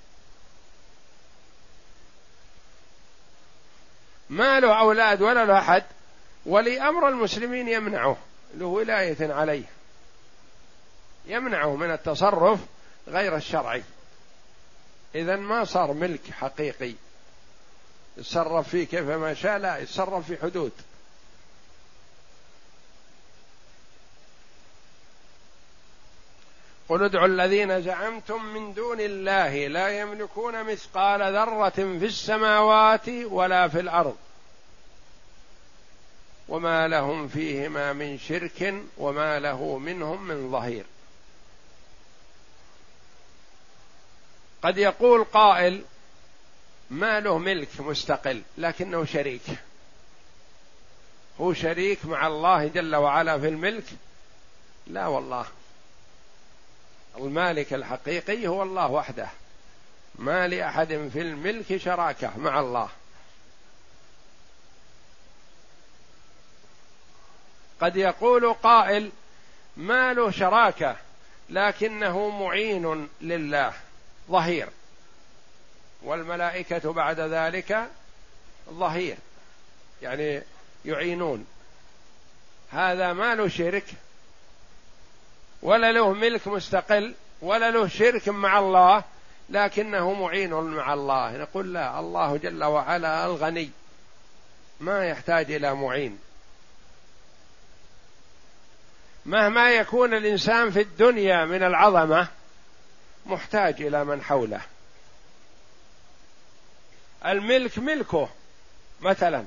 ما 4.30 4.60
له 4.60 4.80
أولاد 4.80 5.22
ولا 5.22 5.46
له 5.46 5.60
أحد 5.60 5.84
ولي 6.46 6.82
أمر 6.82 7.08
المسلمين 7.10 7.68
يمنعه 7.68 8.18
له 8.54 8.66
ولاية 8.66 9.34
عليه. 9.34 9.66
يمنعه 11.26 11.76
من 11.76 11.92
التصرف 11.92 12.60
غير 13.08 13.36
الشرعي. 13.36 13.84
إذا 15.16 15.36
ما 15.36 15.66
صار 15.66 15.94
ملك 15.94 16.32
حقيقي 16.32 16.94
يتصرف 18.18 18.70
فيه 18.70 18.88
كيفما 18.88 19.34
شاء 19.34 19.58
لا 19.58 19.78
يتصرف 19.78 20.28
في 20.28 20.38
حدود. 20.42 20.72
قل 26.92 27.04
ادعوا 27.04 27.28
الذين 27.28 27.82
زعمتم 27.82 28.46
من 28.46 28.74
دون 28.74 29.00
الله 29.00 29.68
لا 29.68 30.00
يملكون 30.00 30.64
مثقال 30.64 31.22
ذرة 31.34 31.70
في 31.70 32.06
السماوات 32.06 33.10
ولا 33.10 33.68
في 33.68 33.80
الأرض 33.80 34.18
وما 36.50 36.88
لهم 36.88 37.28
فيهما 37.28 37.94
من 37.94 38.20
شرك 38.20 38.74
وما 38.98 39.40
له 39.40 39.78
منهم 39.78 40.28
من 40.28 40.52
ظهير. 40.52 40.86
قد 44.64 44.78
يقول 44.78 45.24
قائل 45.24 45.82
ما 46.90 47.20
له 47.20 47.38
ملك 47.38 47.70
مستقل 47.80 48.42
لكنه 48.58 49.06
شريك. 49.06 49.42
هو 51.42 51.54
شريك 51.54 52.06
مع 52.06 52.28
الله 52.28 52.68
جل 52.68 52.96
وعلا 52.96 53.40
في 53.40 53.48
الملك؟ 53.48 53.86
لا 54.88 55.08
والله. 55.08 55.46
المالك 57.18 57.74
الحقيقي 57.74 58.48
هو 58.48 58.64
الله 58.64 58.92
وحده. 58.92 59.30
ما 60.16 60.48
لأحد 60.48 60.88
في 61.14 61.22
الملك 61.22 61.78
شراكة 61.78 62.38
مع 62.38 62.60
الله. 62.60 62.90
قد 67.82 67.96
يقول 67.96 68.54
قائل 68.54 69.12
ما 69.78 70.14
له 70.14 70.32
شراكة 70.32 70.96
لكنه 71.50 72.30
معين 72.30 73.10
لله 73.22 73.74
ظهير. 74.30 74.70
والملائكة 76.04 76.94
بعد 76.94 77.20
ذلك 77.20 77.88
ظهير 78.70 79.18
يعني 80.02 80.42
يعينون. 80.86 81.48
هذا 82.72 83.14
ما 83.14 83.36
له 83.36 83.48
شرك 83.48 83.86
ولا 85.62 85.92
له 85.92 86.14
ملك 86.14 86.48
مستقل 86.48 87.14
ولا 87.42 87.72
له 87.72 87.88
شرك 87.88 88.30
مع 88.30 88.60
الله 88.60 89.04
لكنه 89.50 90.14
معين 90.14 90.54
مع 90.54 90.94
الله. 90.94 91.38
نقول 91.38 91.74
لا 91.74 92.00
الله 92.00 92.38
جل 92.38 92.64
وعلا 92.64 93.26
الغني. 93.26 93.70
ما 94.80 95.06
يحتاج 95.06 95.52
إلى 95.52 95.76
معين. 95.76 96.20
مهما 99.26 99.72
يكون 99.72 100.14
الإنسان 100.14 100.72
في 100.72 100.82
الدنيا 100.82 101.46
من 101.46 101.64
العظمة 101.64 102.28
محتاج 103.26 103.82
إلى 103.82 104.04
من 104.04 104.22
حوله. 104.22 104.62
الملك 107.26 107.80
ملكه 107.80 108.30
مثلا. 109.02 109.46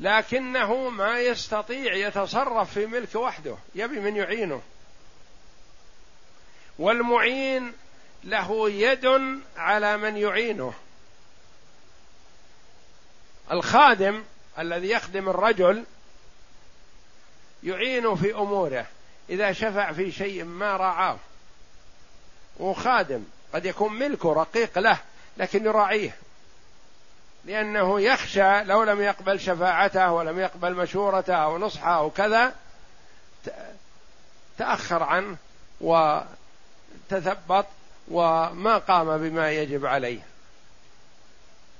لكنه 0.00 0.88
ما 0.88 1.20
يستطيع 1.20 1.94
يتصرف 1.94 2.72
في 2.72 2.86
ملك 2.86 3.14
وحده 3.14 3.56
يبي 3.74 4.00
من 4.00 4.16
يعينه. 4.16 4.62
والمعين 6.78 7.72
له 8.24 8.70
يد 8.70 9.06
على 9.56 9.96
من 9.96 10.16
يعينه. 10.16 10.74
الخادم 13.50 14.24
الذي 14.58 14.90
يخدم 14.90 15.28
الرجل 15.28 15.84
يعين 17.62 18.14
في 18.14 18.34
أموره 18.34 18.86
إذا 19.30 19.52
شفع 19.52 19.92
في 19.92 20.12
شيء 20.12 20.44
ما 20.44 20.76
رعاه. 20.76 21.18
وخادم 22.58 23.24
قد 23.54 23.66
يكون 23.66 23.92
ملكه 23.92 24.32
رقيق 24.32 24.78
له 24.78 24.98
لكن 25.36 25.64
يراعيه. 25.64 26.16
لأنه 27.44 28.00
يخشى 28.00 28.64
لو 28.64 28.82
لم 28.82 29.00
يقبل 29.00 29.40
شفاعته 29.40 30.12
ولم 30.12 30.38
يقبل 30.38 30.74
مشورته 30.74 31.34
أو 31.34 31.58
نصحه 31.58 31.96
أو 31.96 32.10
كذا 32.10 32.54
تأخر 34.58 35.02
عنه 35.02 35.36
وتثبط 35.80 37.66
وما 38.08 38.78
قام 38.78 39.18
بما 39.18 39.50
يجب 39.50 39.86
عليه. 39.86 40.20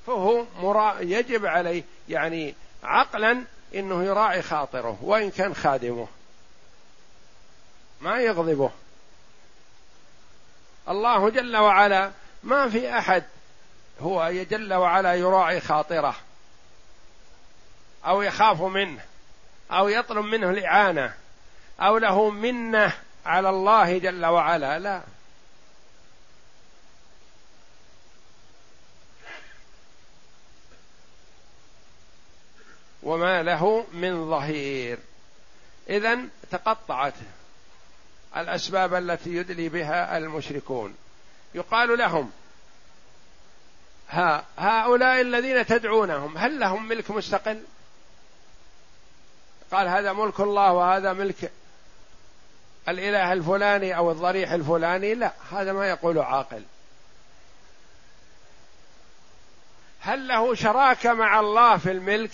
فهو 0.06 0.44
مرا 0.62 1.00
يجب 1.00 1.46
عليه 1.46 1.82
يعني 2.08 2.54
عقلا 2.82 3.44
إنه 3.74 4.04
يراعي 4.04 4.42
خاطره 4.42 4.98
وإن 5.02 5.30
كان 5.30 5.54
خادمه. 5.54 6.08
ما 8.00 8.20
يغضبه. 8.20 8.70
الله 10.88 11.30
جل 11.30 11.56
وعلا 11.56 12.10
ما 12.42 12.68
في 12.68 12.98
أحد 12.98 13.24
هو 14.02 14.30
جل 14.32 14.74
وعلا 14.74 15.14
يراعي 15.14 15.60
خاطره 15.60 16.16
أو 18.06 18.22
يخاف 18.22 18.62
منه 18.62 19.04
أو 19.70 19.88
يطلب 19.88 20.24
منه 20.24 20.50
الاعانه 20.50 21.14
أو 21.80 21.98
له 21.98 22.30
منة 22.30 22.92
على 23.26 23.50
الله 23.50 23.98
جل 23.98 24.26
وعلا 24.26 24.78
لا. 24.78 25.02
وما 33.02 33.42
له 33.42 33.86
من 33.92 34.30
ظهير. 34.30 34.98
اذا 35.88 36.18
تقطعت 36.50 37.14
الأسباب 38.36 38.94
التي 38.94 39.30
يدلي 39.30 39.68
بها 39.68 40.16
المشركون. 40.16 40.96
يقال 41.54 41.98
لهم 41.98 42.32
ها 44.10 44.44
هؤلاء 44.58 45.20
الذين 45.20 45.66
تدعونهم 45.66 46.38
هل 46.38 46.60
لهم 46.60 46.88
ملك 46.88 47.10
مستقل؟ 47.10 47.62
قال 49.72 49.88
هذا 49.88 50.12
ملك 50.12 50.40
الله 50.40 50.72
وهذا 50.72 51.12
ملك 51.12 51.52
الإله 52.88 53.32
الفلاني 53.32 53.96
أو 53.96 54.10
الضريح 54.10 54.50
الفلاني 54.50 55.14
لا 55.14 55.32
هذا 55.52 55.72
ما 55.72 55.88
يقول 55.88 56.18
عاقل. 56.18 56.62
هل 60.00 60.28
له 60.28 60.54
شراكة 60.54 61.12
مع 61.12 61.40
الله 61.40 61.76
في 61.76 61.90
الملك؟ 61.90 62.30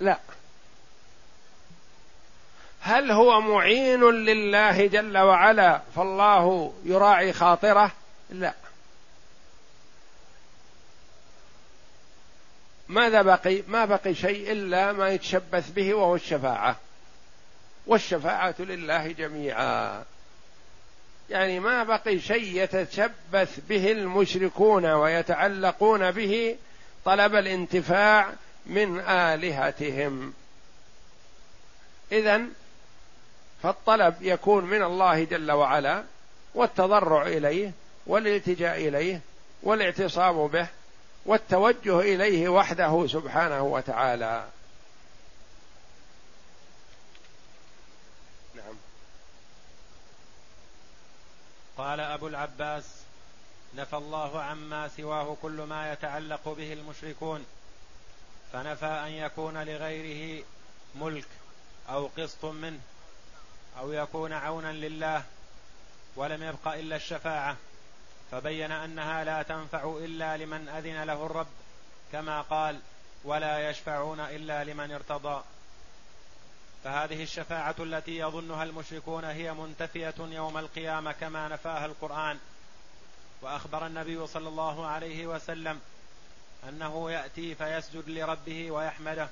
لا. 0.00 0.18
هل 2.80 3.10
هو 3.10 3.40
معين 3.40 4.04
لله 4.04 4.86
جل 4.86 5.18
وعلا 5.18 5.80
فالله 5.96 6.74
يراعي 6.84 7.32
خاطره؟ 7.32 7.90
لا. 8.30 8.54
ماذا 12.90 13.22
بقي؟ 13.22 13.62
ما 13.68 13.84
بقي 13.84 14.14
شيء 14.14 14.52
إلا 14.52 14.92
ما 14.92 15.08
يتشبث 15.08 15.70
به 15.70 15.94
وهو 15.94 16.14
الشفاعة. 16.14 16.76
والشفاعة 17.86 18.54
لله 18.58 19.12
جميعا. 19.12 20.04
يعني 21.30 21.60
ما 21.60 21.84
بقي 21.84 22.20
شيء 22.20 22.62
يتشبث 22.62 23.58
به 23.68 23.92
المشركون 23.92 24.86
ويتعلقون 24.86 26.10
به 26.10 26.56
طلب 27.04 27.34
الانتفاع 27.34 28.32
من 28.66 29.00
آلهتهم. 29.00 30.34
اذا 32.12 32.42
فالطلب 33.62 34.14
يكون 34.20 34.64
من 34.64 34.82
الله 34.82 35.24
جل 35.24 35.52
وعلا 35.52 36.04
والتضرع 36.54 37.22
إليه 37.26 37.72
والالتجاء 38.06 38.88
إليه 38.88 39.20
والاعتصام 39.62 40.46
به 40.46 40.66
والتوجه 41.26 42.00
إليه 42.00 42.48
وحده 42.48 43.06
سبحانه 43.06 43.62
وتعالى. 43.62 44.44
نعم. 48.54 48.74
قال 51.78 52.00
أبو 52.00 52.28
العباس 52.28 52.84
نفى 53.74 53.96
الله 53.96 54.42
عما 54.42 54.88
سواه 54.88 55.36
كل 55.42 55.62
ما 55.62 55.92
يتعلق 55.92 56.48
به 56.48 56.72
المشركون 56.72 57.46
فنفى 58.52 58.86
أن 58.86 59.12
يكون 59.12 59.62
لغيره 59.62 60.44
ملك 60.94 61.28
أو 61.88 62.10
قسط 62.18 62.44
منه 62.44 62.80
أو 63.78 63.92
يكون 63.92 64.32
عونا 64.32 64.72
لله 64.72 65.24
ولم 66.16 66.42
يبق 66.42 66.68
إلا 66.68 66.96
الشفاعة. 66.96 67.56
فبين 68.30 68.72
أنها 68.72 69.24
لا 69.24 69.42
تنفع 69.42 69.98
إلا 70.00 70.36
لمن 70.36 70.68
أذن 70.68 71.02
له 71.02 71.26
الرب 71.26 71.46
كما 72.12 72.40
قال 72.40 72.80
ولا 73.24 73.70
يشفعون 73.70 74.20
إلا 74.20 74.64
لمن 74.64 74.92
ارتضى 74.92 75.42
فهذه 76.84 77.22
الشفاعة 77.22 77.74
التي 77.78 78.18
يظنها 78.18 78.64
المشركون 78.64 79.24
هي 79.24 79.52
منتفية 79.52 80.14
يوم 80.18 80.58
القيامة 80.58 81.12
كما 81.12 81.48
نفاها 81.48 81.86
القرآن. 81.86 82.38
وأخبر 83.42 83.86
النبي 83.86 84.26
صلى 84.26 84.48
الله 84.48 84.86
عليه 84.86 85.26
وسلم 85.26 85.80
أنه 86.68 87.10
يأتي 87.10 87.54
فيسجد 87.54 88.08
لربه 88.08 88.70
ويحمده. 88.70 89.28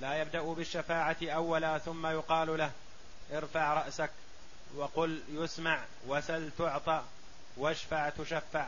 لا 0.00 0.20
يبدأ 0.20 0.42
بالشفاعة 0.42 1.16
أولا 1.22 1.78
ثم 1.78 2.06
يقال 2.06 2.58
له 2.58 2.70
ارفع 3.32 3.74
رأسك 3.74 4.10
وقل 4.76 5.22
يسمع 5.28 5.84
وسل 6.06 6.50
تعطى 6.58 7.02
واشفع 7.56 8.08
تشفع. 8.08 8.66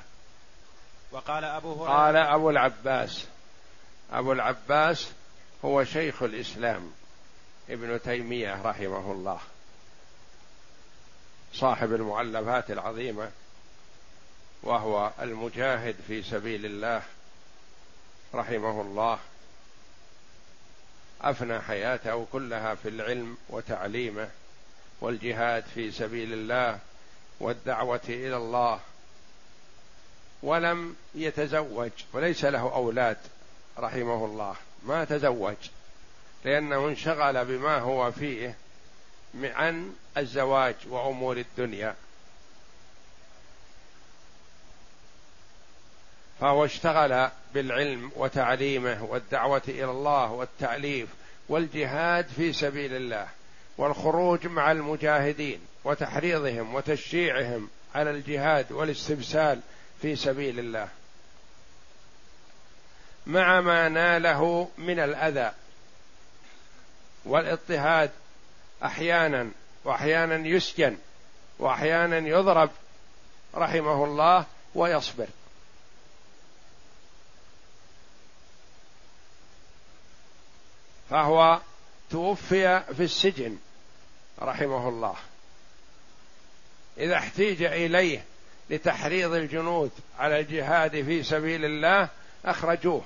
وقال 1.13 1.45
أبو 1.45 1.73
هريرة 1.73 1.97
قال 1.97 2.17
أبو 2.17 2.51
العباس 2.51 3.27
أبو 4.13 4.33
العباس 4.33 5.09
هو 5.65 5.85
شيخ 5.85 6.23
الإسلام 6.23 6.93
ابن 7.71 8.03
تيمية 8.03 8.63
رحمه 8.63 9.13
الله 9.13 9.41
صاحب 11.55 11.93
المؤلفات 11.93 12.71
العظيمة 12.71 13.31
وهو 14.63 15.11
المجاهد 15.21 15.97
في 16.09 16.23
سبيل 16.23 16.67
الله 16.67 17.03
رحمه 18.35 18.81
الله 18.81 19.19
أفنى 21.21 21.61
حياته 21.61 22.27
كلها 22.33 22.75
في 22.75 22.89
العلم 22.89 23.37
وتعليمه 23.49 24.29
والجهاد 25.01 25.65
في 25.75 25.91
سبيل 25.91 26.33
الله 26.33 26.79
والدعوة 27.43 28.01
إلى 28.09 28.37
الله 28.37 28.81
ولم 30.43 30.97
يتزوج 31.15 31.91
وليس 32.13 32.45
له 32.45 32.75
أولاد 32.75 33.17
رحمه 33.79 34.25
الله 34.25 34.57
ما 34.83 35.05
تزوج 35.05 35.57
لأنه 36.45 36.89
انشغل 36.89 37.45
بما 37.45 37.79
هو 37.79 38.13
فيه 38.13 38.55
عن 39.35 39.93
الزواج 40.17 40.75
وأمور 40.89 41.37
الدنيا. 41.37 41.95
فهو 46.41 46.65
اشتغل 46.65 47.31
بالعلم 47.55 48.13
وتعليمه 48.17 49.05
والدعوة 49.05 49.63
إلى 49.69 49.91
الله 49.91 50.33
والتأليف 50.33 51.09
والجهاد 51.49 52.27
في 52.27 52.53
سبيل 52.53 52.95
الله 52.95 53.29
والخروج 53.79 54.47
مع 54.47 54.73
المجاهدين. 54.73 55.61
وتحريضهم 55.85 56.75
وتشجيعهم 56.75 57.69
على 57.95 58.11
الجهاد 58.11 58.73
والاستبسال 58.73 59.61
في 60.03 60.17
سبيل 60.17 60.59
الله. 60.59 60.89
مع 63.27 63.61
ما 63.61 63.89
ناله 63.89 64.69
من 64.79 64.99
الأذى 64.99 65.53
والاضطهاد 67.25 68.11
أحيانا 68.85 69.51
وأحيانا 69.85 70.49
يسجن 70.49 70.99
وأحيانا 71.59 72.19
يضرب 72.19 72.71
رحمه 73.55 74.05
الله 74.05 74.47
ويصبر. 74.75 75.27
فهو 81.11 81.61
توفي 82.11 82.83
في 82.97 83.03
السجن 83.03 83.59
رحمه 84.43 84.89
الله. 84.89 85.17
إذا 86.99 87.17
احتيج 87.17 87.63
إليه 87.63 88.25
لتحريض 88.71 89.33
الجنود 89.33 89.91
على 90.19 90.41
الجهاد 90.41 90.91
في 91.05 91.23
سبيل 91.23 91.65
الله 91.65 92.09
أخرجوه. 92.45 93.05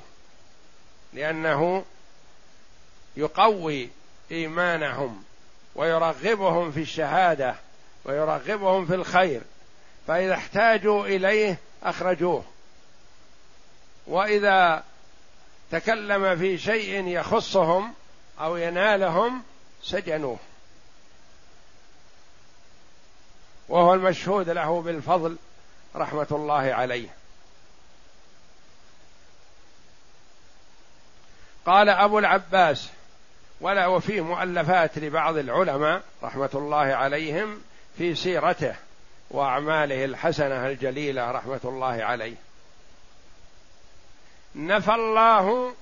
لأنه 1.13 1.85
يقوي 3.17 3.89
إيمانهم 4.31 5.23
ويرغبهم 5.75 6.73
في 6.73 6.81
الشهادة 6.81 7.57
ويرغبهم 8.05 8.87
في 8.87 8.95
الخير. 8.95 9.41
فإذا 10.07 10.35
احتاجوا 10.35 11.07
إليه 11.07 11.59
أخرجوه. 11.83 12.45
وإذا 14.07 14.85
تكلم 15.71 16.37
في 16.37 16.59
شيء 16.59 17.07
يخصهم 17.07 17.95
أو 18.41 18.57
ينالهم 18.57 19.43
سجنوه. 19.83 20.39
وهو 23.69 23.95
المشهود 23.95 24.51
له 24.51 24.83
بالفضل 24.83 25.37
رحمة 25.97 26.27
الله 26.31 26.75
عليه. 26.75 27.09
قال 31.67 31.89
أبو 31.89 32.19
العباس 32.19 32.89
ولا 33.61 33.87
وفيه 33.87 34.21
مؤلفات 34.21 34.99
لبعض 34.99 35.37
العلماء 35.37 36.03
رحمة 36.23 36.51
الله 36.55 36.77
عليهم 36.95 37.61
في 37.99 38.15
سيرته 38.15 38.75
وأعماله 39.31 40.05
الحسنة 40.05 40.67
الجليلة 40.67 41.31
رحمة 41.31 41.61
الله 41.65 42.05
عليه. 42.05 42.37
نفى 44.55 44.95
الله 44.95 45.75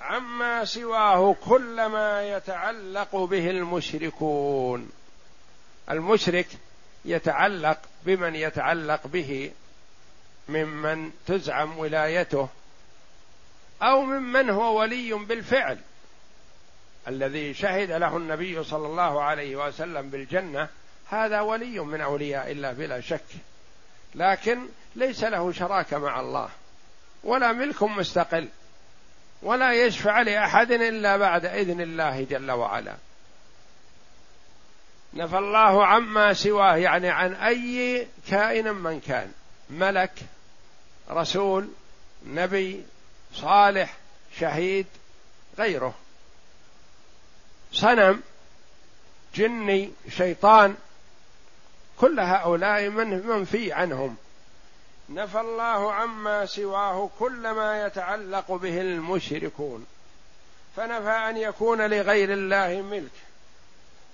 عما 0.00 0.64
سواه 0.64 1.36
كل 1.48 1.86
ما 1.86 2.36
يتعلق 2.36 3.16
به 3.16 3.50
المشركون. 3.50 4.90
المشرك 5.90 6.46
يتعلق 7.04 7.78
بمن 8.04 8.34
يتعلق 8.34 9.06
به 9.06 9.52
ممن 10.48 11.10
تزعم 11.26 11.78
ولايته 11.78 12.48
أو 13.82 14.02
ممن 14.02 14.50
هو 14.50 14.80
ولي 14.80 15.12
بالفعل. 15.12 15.78
الذي 17.08 17.54
شهد 17.54 17.90
له 17.90 18.16
النبي 18.16 18.64
صلى 18.64 18.86
الله 18.86 19.22
عليه 19.22 19.56
وسلم 19.56 20.10
بالجنة 20.10 20.68
هذا 21.10 21.40
ولي 21.40 21.78
من 21.78 22.00
أولياء 22.00 22.50
الله 22.50 22.72
بلا 22.72 23.00
شك. 23.00 23.24
لكن 24.14 24.66
ليس 24.96 25.24
له 25.24 25.52
شراكة 25.52 25.98
مع 25.98 26.20
الله 26.20 26.48
ولا 27.24 27.52
ملك 27.52 27.82
مستقل 27.82 28.48
ولا 29.42 29.72
يشفع 29.72 30.22
لأحد 30.22 30.72
إلا 30.72 31.16
بعد 31.16 31.44
إذن 31.46 31.80
الله 31.80 32.26
جل 32.30 32.50
وعلا. 32.50 32.94
نفى 35.14 35.38
الله 35.38 35.86
عما 35.86 36.32
سواه 36.32 36.76
يعني 36.76 37.08
عن 37.08 37.34
أي 37.34 38.06
كائن 38.28 38.74
من 38.74 39.00
كان. 39.00 39.32
ملك 39.70 40.12
رسول 41.10 41.68
نبي 42.26 42.84
صالح 43.34 43.96
شهيد 44.38 44.86
غيره. 45.58 45.94
صنم 47.72 48.22
جني 49.34 49.92
شيطان 50.08 50.76
كل 51.98 52.20
هؤلاء 52.20 52.88
من 52.88 53.26
منفي 53.26 53.72
عنهم. 53.72 54.16
نفى 55.08 55.40
الله 55.40 55.92
عما 55.92 56.46
سواه 56.46 57.10
كل 57.18 57.50
ما 57.50 57.86
يتعلق 57.86 58.52
به 58.52 58.80
المشركون. 58.80 59.86
فنفى 60.76 61.10
أن 61.10 61.36
يكون 61.36 61.86
لغير 61.86 62.32
الله 62.32 62.82
ملك. 62.82 63.29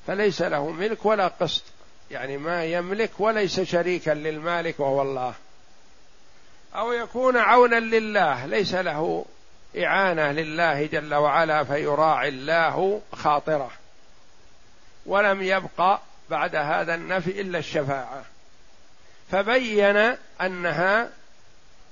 فليس 0.07 0.43
له 0.43 0.71
ملك 0.71 1.07
ولا 1.07 1.29
قسط. 1.29 1.63
يعني 2.11 2.37
ما 2.37 2.65
يملك 2.65 3.11
وليس 3.19 3.61
شريكا 3.61 4.11
للمالك 4.11 4.81
وهو 4.81 5.03
الله. 5.03 5.35
أو 6.75 6.93
يكون 6.93 7.37
عونا 7.37 7.81
لله 7.81 8.47
ليس 8.47 8.75
له 8.75 9.25
إعانة 9.79 10.33
لله 10.33 10.87
جل 10.87 11.15
وعلا 11.15 11.65
فيراعي 11.65 12.29
الله 12.29 13.01
خاطره. 13.13 13.71
ولم 15.07 15.43
يبق 15.43 15.99
بعد 16.31 16.57
هذا 16.57 16.95
النفي 16.95 17.41
إلا 17.41 17.59
الشفاعة. 17.59 18.25
فبين 19.31 20.17
أنها 20.41 21.11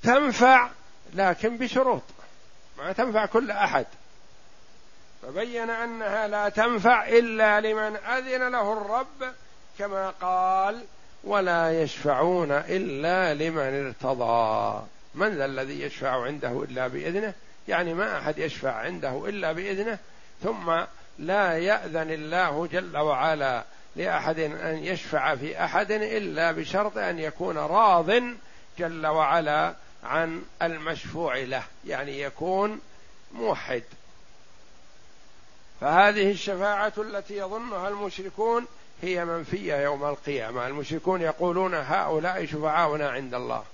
تنفع 0.02 0.70
لكن 1.14 1.56
بشروط. 1.56 2.02
ما 2.78 2.92
تنفع 2.92 3.26
كل 3.26 3.50
أحد. 3.50 3.86
فبين 5.26 5.70
أنها 5.70 6.28
لا 6.28 6.48
تنفع 6.48 7.08
إلا 7.08 7.60
لمن 7.60 7.96
أذن 7.96 8.48
له 8.48 8.72
الرب 8.72 9.32
كما 9.78 10.10
قال 10.10 10.84
ولا 11.24 11.82
يشفعون 11.82 12.52
إلا 12.52 13.34
لمن 13.34 13.86
ارتضى. 13.86 14.82
من 15.14 15.28
ذا 15.28 15.44
الذي 15.44 15.82
يشفع 15.82 16.22
عنده 16.22 16.62
إلا 16.62 16.86
بإذنه؟ 16.88 17.34
يعني 17.68 17.94
ما 17.94 18.18
أحد 18.18 18.38
يشفع 18.38 18.72
عنده 18.72 19.28
إلا 19.28 19.52
بإذنه 19.52 19.98
ثم 20.42 20.72
لا 21.18 21.58
يأذن 21.58 22.10
الله 22.10 22.66
جل 22.72 22.96
وعلا 22.96 23.64
لأحد 23.96 24.38
أن 24.38 24.78
يشفع 24.84 25.34
في 25.34 25.64
أحد 25.64 25.90
إلا 25.92 26.52
بشرط 26.52 26.98
أن 26.98 27.18
يكون 27.18 27.58
راض 27.58 28.10
جل 28.78 29.06
وعلا 29.06 29.74
عن 30.04 30.42
المشفوع 30.62 31.36
له 31.36 31.62
يعني 31.86 32.20
يكون 32.20 32.80
موحد. 33.34 33.82
فهذه 35.80 36.30
الشفاعة 36.30 36.92
التي 36.98 37.36
يظنها 37.36 37.88
المشركون 37.88 38.66
هي 39.02 39.24
منفية 39.24 39.74
يوم 39.74 40.04
القيامة. 40.04 40.66
المشركون 40.66 41.22
يقولون 41.22 41.74
هؤلاء 41.74 42.46
شفعاؤنا 42.46 43.10
عند 43.10 43.34
الله. 43.34 43.64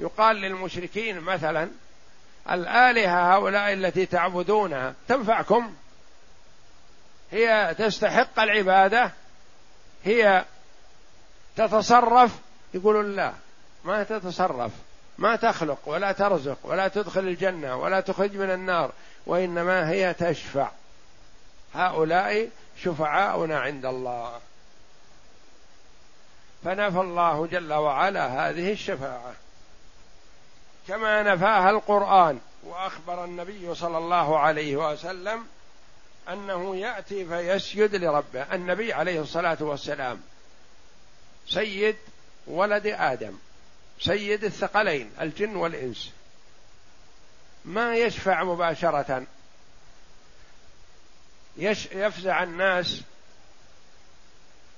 يقال 0.00 0.36
للمشركين 0.36 1.20
مثلا 1.20 1.70
الآلهة 2.50 3.36
هؤلاء 3.36 3.72
التي 3.72 4.06
تعبدونها 4.06 4.94
تنفعكم؟ 5.08 5.74
هي 7.32 7.74
تستحق 7.78 8.40
العبادة؟ 8.40 9.12
هي 10.04 10.44
تتصرف؟ 11.56 12.38
يقولون 12.74 13.16
لا 13.16 13.32
ما 13.84 14.02
تتصرف 14.02 14.72
ما 15.18 15.36
تخلق 15.36 15.78
ولا 15.86 16.12
ترزق 16.12 16.58
ولا 16.62 16.88
تدخل 16.88 17.20
الجنة 17.20 17.76
ولا 17.76 18.00
تخرج 18.00 18.36
من 18.36 18.50
النار 18.50 18.92
وإنما 19.26 19.90
هي 19.90 20.14
تشفع. 20.14 20.70
هؤلاء 21.74 22.48
شفعاؤنا 22.82 23.60
عند 23.60 23.86
الله. 23.86 24.40
فنفى 26.64 27.00
الله 27.00 27.46
جل 27.46 27.72
وعلا 27.72 28.26
هذه 28.26 28.72
الشفاعة. 28.72 29.32
كما 30.88 31.22
نفاها 31.22 31.70
القرآن 31.70 32.40
وأخبر 32.62 33.24
النبي 33.24 33.74
صلى 33.74 33.98
الله 33.98 34.38
عليه 34.38 34.76
وسلم 34.76 35.46
أنه 36.28 36.76
يأتي 36.76 37.24
فيسجد 37.24 37.94
لربه 37.94 38.54
النبي 38.54 38.92
عليه 38.92 39.20
الصلاة 39.20 39.58
والسلام. 39.60 40.20
سيد 41.48 41.96
ولد 42.46 42.86
آدم 42.86 43.38
سيد 44.00 44.44
الثقلين 44.44 45.10
الجن 45.20 45.56
والإنس. 45.56 46.12
ما 47.64 47.96
يشفع 47.96 48.44
مباشرة 48.44 49.26
يفزع 51.58 52.42
الناس 52.42 53.02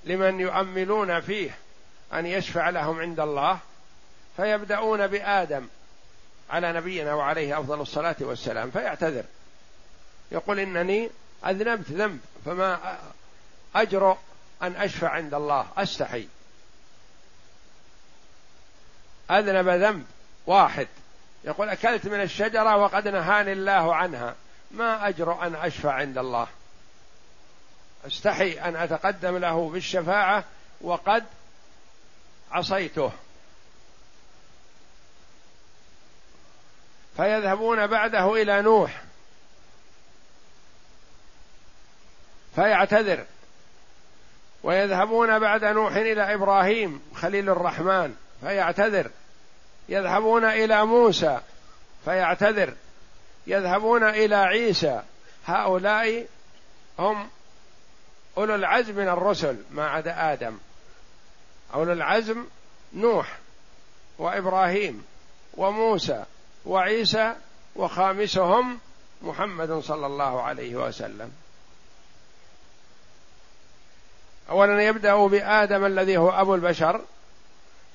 لمن 0.03 0.39
يؤملون 0.39 1.21
فيه 1.21 1.57
أن 2.13 2.25
يشفع 2.25 2.69
لهم 2.69 2.99
عند 2.99 3.19
الله 3.19 3.59
فيبدأون 4.37 5.07
بآدم 5.07 5.67
على 6.49 6.73
نبينا 6.73 7.13
وعليه 7.13 7.59
أفضل 7.59 7.81
الصلاة 7.81 8.15
والسلام 8.19 8.71
فيعتذر. 8.71 9.23
يقول 10.31 10.59
إنني 10.59 11.09
أذنبت 11.45 11.91
ذنب 11.91 12.19
فما 12.45 12.97
أجرؤ 13.75 14.17
أن 14.61 14.75
أشفع 14.75 15.09
عند 15.09 15.33
الله 15.33 15.67
أستحي. 15.77 16.27
أذنب 19.31 19.67
ذنب 19.67 20.05
واحد. 20.47 20.87
يقول 21.43 21.69
أكلت 21.69 22.05
من 22.05 22.21
الشجرة 22.21 22.77
وقد 22.77 23.07
نهاني 23.07 23.51
الله 23.51 23.95
عنها 23.95 24.35
ما 24.71 25.07
أجرؤ 25.07 25.43
أن 25.43 25.55
أشفع 25.55 25.93
عند 25.93 26.17
الله. 26.17 26.47
أستحي 28.07 28.59
أن 28.59 28.75
أتقدم 28.75 29.37
له 29.37 29.69
بالشفاعة 29.69 30.43
وقد 30.81 31.23
عصيته. 32.51 33.11
فيذهبون 37.17 37.87
بعده 37.87 38.41
إلى 38.41 38.61
نوح. 38.61 39.01
فيعتذر. 42.55 43.25
ويذهبون 44.63 45.39
بعد 45.39 45.65
نوح 45.65 45.95
إلى 45.95 46.33
إبراهيم 46.33 47.01
خليل 47.15 47.49
الرحمن. 47.49 48.15
فيعتذر. 48.41 49.11
يذهبون 49.89 50.45
إلى 50.45 50.85
موسى. 50.85 51.39
فيعتذر. 52.05 52.73
يذهبون 53.47 54.03
إلى 54.03 54.35
عيسى. 54.35 55.01
هؤلاء 55.45 56.25
هم 56.99 57.29
أولو 58.37 58.55
العزم 58.55 58.95
من 58.95 59.07
الرسل 59.07 59.57
ما 59.71 59.89
عدا 59.89 60.33
آدم. 60.33 60.57
أولو 61.73 61.93
العزم 61.93 62.45
نوح 62.93 63.37
وإبراهيم 64.17 65.05
وموسى 65.53 66.25
وعيسى 66.65 67.35
وخامسهم 67.75 68.79
محمد 69.21 69.79
صلى 69.79 70.05
الله 70.05 70.41
عليه 70.41 70.75
وسلم. 70.75 71.31
اولا 74.49 74.83
يبدا 74.83 75.15
بآدم 75.27 75.85
الذي 75.85 76.17
هو 76.17 76.29
أبو 76.29 76.55
البشر 76.55 77.01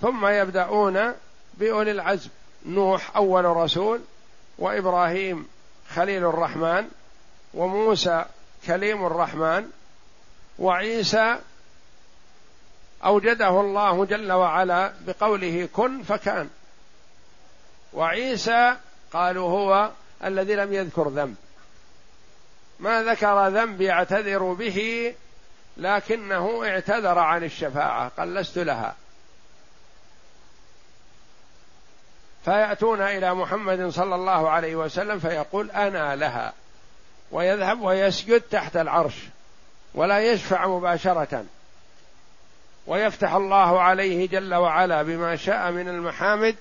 ثم 0.01 0.27
يبدأون 0.27 1.15
بأولي 1.55 1.91
العزم 1.91 2.31
نوح 2.67 3.17
أول 3.17 3.45
رسول 3.45 4.01
وإبراهيم 4.59 5.49
خليل 5.95 6.25
الرحمن 6.25 6.89
وموسى 7.55 8.25
كليم 8.67 9.07
الرحمن 9.07 9.71
وعيسى 10.59 11.39
أوجده 13.05 13.61
الله 13.61 14.05
جل 14.05 14.33
وعلا 14.33 14.93
بقوله 15.01 15.69
كن 15.73 16.03
فكان. 16.03 16.51
وعيسى 17.93 18.77
قالوا 19.13 19.51
هو 19.51 19.91
الذي 20.25 20.55
لم 20.55 20.73
يذكر 20.73 21.09
ذنب. 21.09 21.37
ما 22.81 23.03
ذكر 23.03 23.49
ذنب 23.49 23.81
يعتذر 23.81 24.53
به 24.53 25.15
لكنه 25.77 26.65
اعتذر 26.65 27.19
عن 27.19 27.45
الشفاعة 27.45 28.09
قال 28.09 28.35
لست 28.35 28.59
لها. 28.59 28.97
فيأتون 32.45 33.01
إلى 33.01 33.35
محمد 33.35 33.89
صلى 33.89 34.15
الله 34.15 34.51
عليه 34.51 34.77
وسلم 34.77 35.19
فيقول 35.19 35.71
أنا 35.71 36.17
لها. 36.17 36.53
ويذهب 37.33 37.81
ويسجد 37.81 38.41
تحت 38.41 38.77
العرش. 38.77 39.15
ولا 39.97 40.33
يشفع 40.33 40.67
مباشرة. 40.67 41.45
ويفتح 42.87 43.33
الله 43.33 43.81
عليه 43.83 44.29
جل 44.29 44.55
وعلا 44.55 45.03
بما 45.03 45.37
شاء 45.37 45.71
من 45.71 45.89
المحامد 45.89 46.57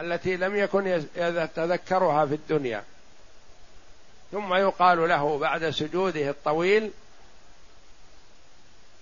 التي 0.00 0.36
لم 0.36 0.56
يكن 0.56 0.86
يتذكرها 1.16 2.26
في 2.26 2.34
الدنيا. 2.34 2.84
ثم 4.32 4.54
يقال 4.54 5.08
له 5.08 5.38
بعد 5.38 5.70
سجوده 5.70 6.30
الطويل 6.30 6.90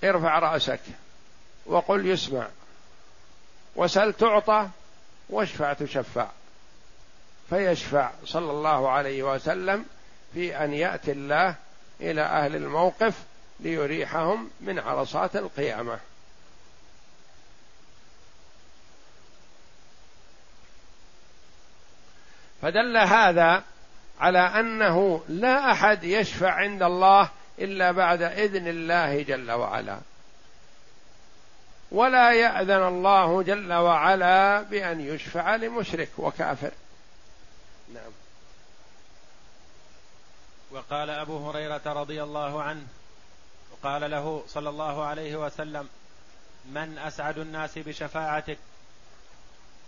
ارفع 0.04 0.38
رأسك 0.38 0.80
وقل 1.66 2.06
يسمع. 2.06 2.46
وسل 3.76 4.12
تعطى 4.12 4.68
واشفع 5.30 5.72
تشفع. 5.72 6.26
فيشفع 7.50 8.10
صلى 8.24 8.50
الله 8.50 8.88
عليه 8.90 9.22
وسلم 9.22 9.84
في 10.34 10.64
أن 10.64 10.74
يأتي 10.74 11.12
الله 11.12 11.54
إلى 12.00 12.22
أهل 12.22 12.56
الموقف 12.56 13.14
ليريحهم 13.60 14.50
من 14.60 14.78
عرصات 14.78 15.36
القيامة. 15.36 15.98
فدل 22.62 22.96
هذا 22.96 23.62
على 24.20 24.38
أنه 24.38 25.24
لا 25.28 25.72
أحد 25.72 26.04
يشفع 26.04 26.50
عند 26.50 26.82
الله 26.82 27.30
إلا 27.58 27.92
بعد 27.92 28.22
إذن 28.22 28.68
الله 28.68 29.22
جل 29.22 29.50
وعلا. 29.50 29.98
ولا 31.90 32.32
يأذن 32.32 32.82
الله 32.88 33.42
جل 33.42 33.72
وعلا 33.72 34.62
بأن 34.62 35.00
يشفع 35.00 35.56
لمشرك 35.56 36.08
وكافر. 36.18 36.70
نعم. 37.94 38.12
وقال 40.70 41.10
أبو 41.10 41.50
هريرة 41.50 41.80
رضي 41.86 42.22
الله 42.22 42.62
عنه 42.62 42.86
وقال 43.82 44.10
له 44.10 44.42
صلى 44.48 44.68
الله 44.68 45.04
عليه 45.04 45.36
وسلم 45.36 45.88
من 46.72 46.98
أسعد 46.98 47.38
الناس 47.38 47.78
بشفاعتك 47.78 48.58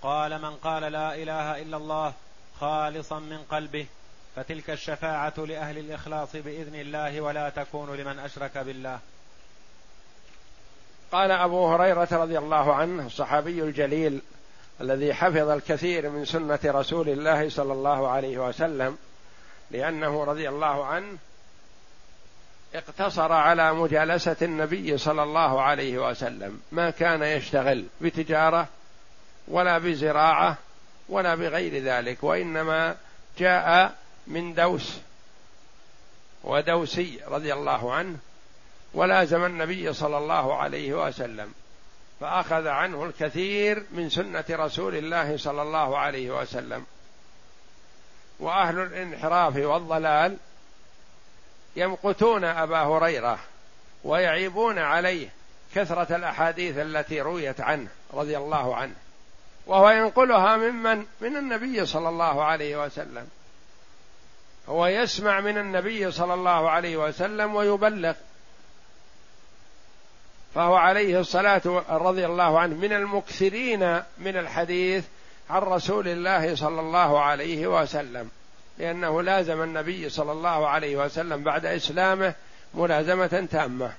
قال 0.02 0.42
من 0.42 0.50
قال 0.56 0.82
لا 0.82 1.14
إله 1.14 1.62
إلا 1.62 1.76
الله 1.76 2.12
خالصا 2.60 3.18
من 3.18 3.38
قلبه 3.50 3.86
فتلك 4.36 4.70
الشفاعة 4.70 5.34
لأهل 5.38 5.78
الإخلاص 5.78 6.36
بإذن 6.36 6.74
الله 6.74 7.20
ولا 7.20 7.48
تكون 7.48 7.96
لمن 7.96 8.18
أشرك 8.18 8.58
بالله. 8.58 8.98
قال 11.12 11.30
أبو 11.30 11.68
هريرة 11.68 12.08
رضي 12.12 12.38
الله 12.38 12.74
عنه 12.74 13.06
الصحابي 13.06 13.62
الجليل 13.62 14.22
الذي 14.80 15.14
حفظ 15.14 15.48
الكثير 15.48 16.10
من 16.10 16.24
سنة 16.24 16.58
رسول 16.64 17.08
الله 17.08 17.48
صلى 17.48 17.72
الله 17.72 18.08
عليه 18.08 18.38
وسلم 18.38 18.98
لأنه 19.70 20.24
رضي 20.24 20.48
الله 20.48 20.84
عنه 20.84 21.18
اقتصر 22.74 23.32
على 23.32 23.72
مجالسة 23.72 24.36
النبي 24.42 24.98
صلى 24.98 25.22
الله 25.22 25.62
عليه 25.62 26.10
وسلم. 26.10 26.60
ما 26.72 26.90
كان 26.90 27.22
يشتغل 27.22 27.84
بتجارة 28.00 28.68
ولا 29.48 29.78
بزراعة 29.78 30.56
ولا 31.08 31.34
بغير 31.34 31.82
ذلك 31.82 32.24
وإنما 32.24 32.96
جاء 33.38 33.94
من 34.26 34.54
دوس 34.54 34.98
ودوسي 36.44 37.20
رضي 37.28 37.52
الله 37.52 37.94
عنه 37.94 38.16
ولازم 38.94 39.44
النبي 39.44 39.92
صلى 39.92 40.18
الله 40.18 40.56
عليه 40.56 41.06
وسلم 41.06 41.52
فأخذ 42.20 42.66
عنه 42.66 43.04
الكثير 43.04 43.84
من 43.92 44.10
سنة 44.10 44.44
رسول 44.50 44.96
الله 44.96 45.36
صلى 45.36 45.62
الله 45.62 45.98
عليه 45.98 46.40
وسلم. 46.40 46.84
وأهل 48.40 48.78
الانحراف 48.78 49.56
والضلال 49.56 50.36
يمقتون 51.76 52.44
أبا 52.44 52.82
هريرة 52.82 53.38
ويعيبون 54.04 54.78
عليه 54.78 55.28
كثرة 55.74 56.16
الأحاديث 56.16 56.78
التي 56.78 57.20
رويت 57.20 57.60
عنه 57.60 57.88
رضي 58.14 58.36
الله 58.36 58.76
عنه. 58.76 58.94
وهو 59.66 59.90
ينقلها 59.90 60.56
ممن؟ 60.56 61.06
من 61.20 61.36
النبي 61.36 61.86
صلى 61.86 62.08
الله 62.08 62.44
عليه 62.44 62.84
وسلم. 62.84 63.28
هو 64.68 64.86
يسمع 64.86 65.40
من 65.40 65.58
النبي 65.58 66.10
صلى 66.10 66.34
الله 66.34 66.70
عليه 66.70 66.96
وسلم 66.96 67.54
ويبلغ. 67.54 68.14
فهو 70.54 70.74
عليه 70.74 71.20
الصلاة 71.20 71.84
رضي 71.88 72.26
الله 72.26 72.58
عنه 72.58 72.74
من 72.74 72.92
المكثرين 72.92 74.02
من 74.18 74.36
الحديث 74.36 75.04
عن 75.50 75.62
رسول 75.62 76.08
الله 76.08 76.54
صلى 76.54 76.80
الله 76.80 77.20
عليه 77.20 77.66
وسلم. 77.66 78.30
لأنه 78.78 79.22
لازم 79.22 79.62
النبي 79.62 80.08
صلى 80.08 80.32
الله 80.32 80.68
عليه 80.68 80.96
وسلم 80.96 81.44
بعد 81.44 81.66
إسلامه 81.66 82.34
ملازمة 82.74 83.48
تامة. 83.50 83.92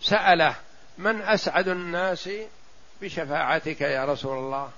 سأله 0.00 0.54
من 0.98 1.22
أسعد 1.22 1.68
الناس 1.68 2.30
بشفاعتك 3.02 3.80
يا 3.80 4.04
رسول 4.04 4.38
الله؟ 4.38 4.70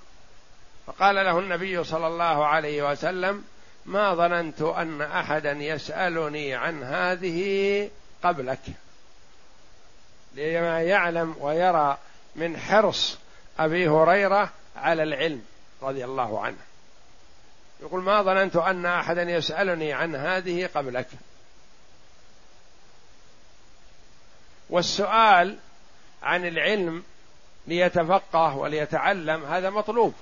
فقال 0.86 1.14
له 1.14 1.38
النبي 1.38 1.84
صلى 1.84 2.06
الله 2.06 2.46
عليه 2.46 2.90
وسلم 2.90 3.44
ما 3.86 4.14
ظننت 4.14 4.62
أن 4.62 5.02
أحدا 5.02 5.52
يسألني 5.52 6.54
عن 6.54 6.82
هذه 6.82 7.90
قبلك. 8.22 8.60
لما 10.34 10.82
يعلم 10.82 11.36
ويرى 11.40 11.98
من 12.36 12.56
حرص 12.56 13.18
أبي 13.58 13.88
هريرة 13.88 14.50
على 14.76 15.02
العلم 15.02 15.42
رضي 15.82 16.04
الله 16.04 16.40
عنه. 16.40 16.56
يقول 17.84 18.02
ما 18.02 18.22
ظننت 18.22 18.56
أن 18.56 18.86
أحدا 18.86 19.22
يسألني 19.22 19.92
عن 19.92 20.14
هذه 20.14 20.68
قبلك. 20.74 21.06
والسؤال 24.70 25.56
عن 26.22 26.46
العلم 26.46 27.02
ليتفقه 27.66 28.56
وليتعلم 28.56 29.44
هذا 29.44 29.70
مطلوب 29.70 30.14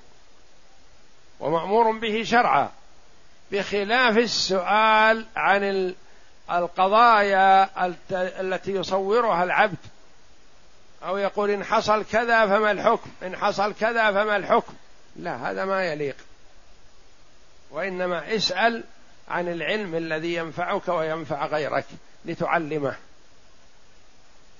ومأمور 1.40 1.98
به 1.98 2.22
شرعا 2.22 2.70
بخلاف 3.52 4.18
السؤال 4.18 5.26
عن 5.36 5.94
القضايا 6.50 7.68
التي 8.40 8.72
يصورها 8.72 9.44
العبد. 9.44 9.78
أو 11.04 11.18
يقول 11.18 11.50
إن 11.50 11.64
حصل 11.64 12.04
كذا 12.04 12.46
فما 12.46 12.70
الحكم 12.70 13.10
إن 13.22 13.36
حصل 13.36 13.74
كذا 13.74 14.12
فما 14.12 14.36
الحكم. 14.36 14.74
لا 15.16 15.50
هذا 15.50 15.64
ما 15.64 15.84
يليق. 15.84 16.16
وإنما 17.72 18.36
اسأل 18.36 18.84
عن 19.28 19.48
العلم 19.48 19.94
الذي 19.94 20.34
ينفعك 20.34 20.88
وينفع 20.88 21.46
غيرك 21.46 21.84
لتعلمه. 22.24 22.96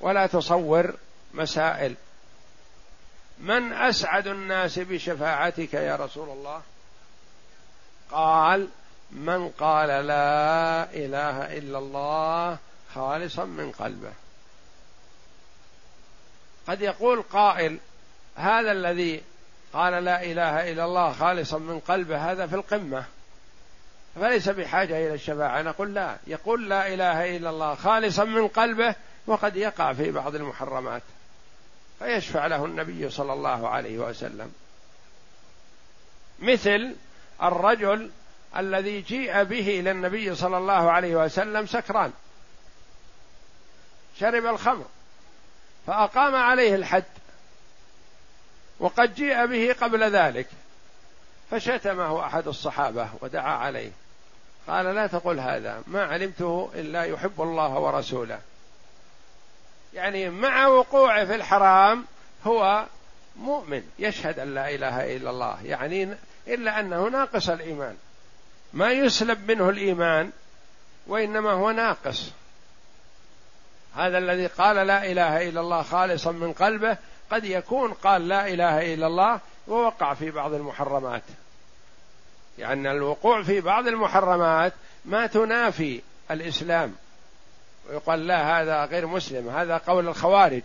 ولا 0.00 0.26
تصور 0.26 0.94
مسائل. 1.34 1.94
من 3.38 3.72
أسعد 3.72 4.26
الناس 4.26 4.78
بشفاعتك 4.78 5.74
يا 5.74 5.96
رسول 5.96 6.28
الله؟ 6.28 6.62
قال 8.10 8.68
من 9.10 9.48
قال 9.48 9.88
لا 9.88 10.84
إله 10.94 11.58
إلا 11.58 11.78
الله 11.78 12.58
خالصا 12.94 13.44
من 13.44 13.72
قلبه. 13.72 14.12
قد 16.68 16.80
يقول 16.80 17.22
قائل 17.22 17.78
هذا 18.36 18.72
الذي 18.72 19.22
قال 19.72 20.04
لا 20.04 20.22
إله 20.24 20.72
إلا 20.72 20.84
الله 20.84 21.12
خالصا 21.12 21.58
من 21.58 21.80
قلبه 21.80 22.32
هذا 22.32 22.46
في 22.46 22.54
القمة. 22.54 23.04
فليس 24.14 24.48
بحاجة 24.48 25.06
إلى 25.06 25.14
الشفاعة. 25.14 25.62
نقول 25.62 25.94
لا. 25.94 26.16
يقول 26.26 26.68
لا 26.68 26.94
إله 26.94 27.36
إلا 27.36 27.50
الله 27.50 27.74
خالصا 27.74 28.24
من 28.24 28.48
قلبه 28.48 28.94
وقد 29.26 29.56
يقع 29.56 29.92
في 29.92 30.10
بعض 30.10 30.34
المحرمات. 30.34 31.02
فيشفع 31.98 32.46
له 32.46 32.64
النبي 32.64 33.10
صلى 33.10 33.32
الله 33.32 33.68
عليه 33.68 33.98
وسلم. 33.98 34.52
مثل 36.38 36.94
الرجل 37.42 38.10
الذي 38.56 39.00
جيء 39.00 39.42
به 39.42 39.80
إلى 39.80 39.90
النبي 39.90 40.34
صلى 40.34 40.58
الله 40.58 40.90
عليه 40.90 41.16
وسلم 41.16 41.66
سكران. 41.66 42.12
شرب 44.20 44.46
الخمر. 44.46 44.84
فأقام 45.86 46.34
عليه 46.34 46.74
الحد. 46.74 47.04
وقد 48.82 49.14
جيء 49.14 49.46
به 49.46 49.74
قبل 49.80 50.10
ذلك 50.10 50.46
فشتمه 51.50 52.26
أحد 52.26 52.48
الصحابة 52.48 53.08
ودعا 53.20 53.52
عليه. 53.52 53.90
قال 54.68 54.84
لا 54.84 55.06
تقل 55.06 55.40
هذا 55.40 55.82
ما 55.86 56.04
علمته 56.04 56.70
إلا 56.74 57.04
يحب 57.04 57.42
الله 57.42 57.78
ورسوله. 57.78 58.40
يعني 59.94 60.30
مع 60.30 60.66
وقوعه 60.66 61.24
في 61.24 61.34
الحرام 61.34 62.04
هو 62.46 62.86
مؤمن 63.36 63.82
يشهد 63.98 64.38
أن 64.38 64.54
لا 64.54 64.74
إله 64.74 65.16
إلا 65.16 65.30
الله. 65.30 65.58
يعني 65.64 66.08
إلا 66.48 66.80
أنه 66.80 67.08
ناقص 67.08 67.48
الإيمان. 67.48 67.96
ما 68.72 68.92
يسلب 68.92 69.50
منه 69.50 69.68
الإيمان 69.68 70.30
وإنما 71.06 71.52
هو 71.52 71.70
ناقص. 71.70 72.30
هذا 73.96 74.18
الذي 74.18 74.46
قال 74.46 74.86
لا 74.86 75.04
إله 75.04 75.48
إلا 75.48 75.60
الله 75.60 75.82
خالصا 75.82 76.32
من 76.32 76.52
قلبه 76.52 76.96
قد 77.32 77.44
يكون 77.44 77.92
قال 77.92 78.28
لا 78.28 78.48
إله 78.48 78.94
إلا 78.94 79.06
الله 79.06 79.40
ووقع 79.68 80.14
في 80.14 80.30
بعض 80.30 80.54
المحرمات. 80.54 81.22
يعني 82.58 82.90
الوقوع 82.90 83.42
في 83.42 83.60
بعض 83.60 83.86
المحرمات 83.86 84.72
ما 85.04 85.26
تنافي 85.26 86.02
الإسلام. 86.30 86.94
ويقال 87.88 88.26
لا 88.26 88.60
هذا 88.60 88.84
غير 88.84 89.06
مسلم 89.06 89.48
هذا 89.48 89.76
قول 89.76 90.08
الخوارج. 90.08 90.62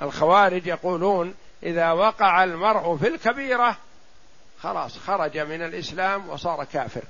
الخوارج 0.00 0.66
يقولون 0.66 1.34
إذا 1.62 1.92
وقع 1.92 2.44
المرء 2.44 2.96
في 2.96 3.08
الكبيرة 3.08 3.76
خلاص 4.60 4.98
خرج 4.98 5.38
من 5.38 5.62
الإسلام 5.62 6.28
وصار 6.28 6.64
كافر 6.64 7.02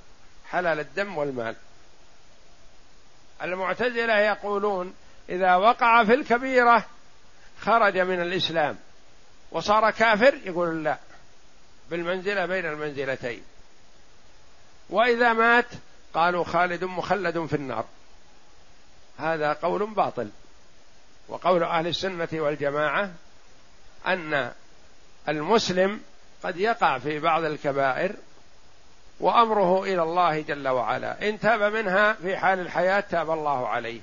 حلال 0.51 0.81
الدم 0.81 1.19
والمال. 1.19 1.57
المعتزلة 3.43 4.19
يقولون 4.19 4.95
إذا 5.29 5.57
وقع 5.57 6.05
في 6.05 6.15
الكبيرة 6.15 6.85
خرج 7.63 7.99
من 7.99 8.21
الإسلام 8.21 8.79
وصار 9.51 9.91
كافر؟ 9.91 10.35
يقول 10.45 10.85
لا. 10.85 10.99
بالمنزلة 11.91 12.47
بين 12.47 12.67
المنزلتين. 12.67 13.43
وإذا 14.91 15.33
مات 15.33 15.67
قالوا 16.15 16.45
خالد 16.45 16.85
مخلد 16.85 17.47
في 17.47 17.57
النار. 17.57 17.85
هذا 19.19 19.53
قول 19.53 19.87
باطل. 19.87 20.31
وقول 21.29 21.63
أهل 21.63 21.87
السنة 21.87 22.29
والجماعة 22.33 23.11
أن 24.07 24.53
المسلم 25.29 26.01
قد 26.45 26.57
يقع 26.57 26.99
في 26.99 27.19
بعض 27.19 27.45
الكبائر 27.45 28.15
وأمره 29.21 29.83
إلى 29.83 30.03
الله 30.03 30.41
جل 30.41 30.69
وعلا. 30.69 31.29
إن 31.29 31.41
تاب 31.41 31.63
منها 31.63 32.13
في 32.13 32.37
حال 32.37 32.61
الحياة 32.61 33.01
تاب 33.01 33.31
الله 33.31 33.69
عليه. 33.69 34.01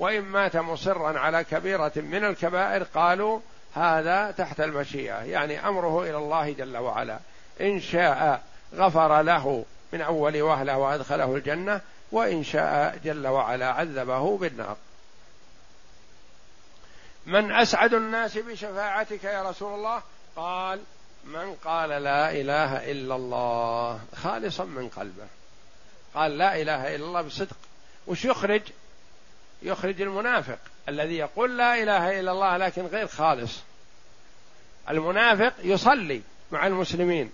وإن 0.00 0.20
مات 0.20 0.56
مصرا 0.56 1.18
على 1.18 1.44
كبيرة 1.44 1.92
من 1.96 2.24
الكبائر 2.24 2.82
قالوا 2.82 3.40
هذا 3.74 4.30
تحت 4.30 4.60
المشيئة. 4.60 5.22
يعني 5.22 5.68
أمره 5.68 6.02
إلى 6.02 6.16
الله 6.16 6.52
جل 6.52 6.76
وعلا. 6.76 7.18
إن 7.60 7.80
شاء 7.80 8.42
غفر 8.74 9.22
له 9.22 9.64
من 9.92 10.00
أول 10.00 10.42
وهلة 10.42 10.78
وأدخله 10.78 11.36
الجنة 11.36 11.80
وإن 12.12 12.44
شاء 12.44 12.98
جل 13.04 13.26
وعلا 13.26 13.72
عذبه 13.72 14.38
بالنار. 14.38 14.76
من 17.26 17.52
أسعد 17.52 17.94
الناس 17.94 18.38
بشفاعتك 18.38 19.24
يا 19.24 19.50
رسول 19.50 19.74
الله؟ 19.74 20.02
قال 20.36 20.80
من 21.24 21.54
قال 21.64 21.88
لا 21.88 22.30
إله 22.30 22.90
إلا 22.90 23.16
الله 23.16 24.00
خالصا 24.16 24.64
من 24.64 24.88
قلبه. 24.88 25.26
قال 26.14 26.38
لا 26.38 26.62
إله 26.62 26.94
إلا 26.96 27.04
الله 27.04 27.22
بصدق. 27.22 27.56
وش 28.06 28.24
يخرج؟ 28.24 28.62
يخرج 29.62 30.02
المنافق 30.02 30.58
الذي 30.88 31.16
يقول 31.16 31.58
لا 31.58 31.82
إله 31.82 32.20
إلا 32.20 32.32
الله 32.32 32.56
لكن 32.56 32.86
غير 32.86 33.06
خالص. 33.06 33.60
المنافق 34.90 35.52
يصلي 35.62 36.22
مع 36.52 36.66
المسلمين 36.66 37.32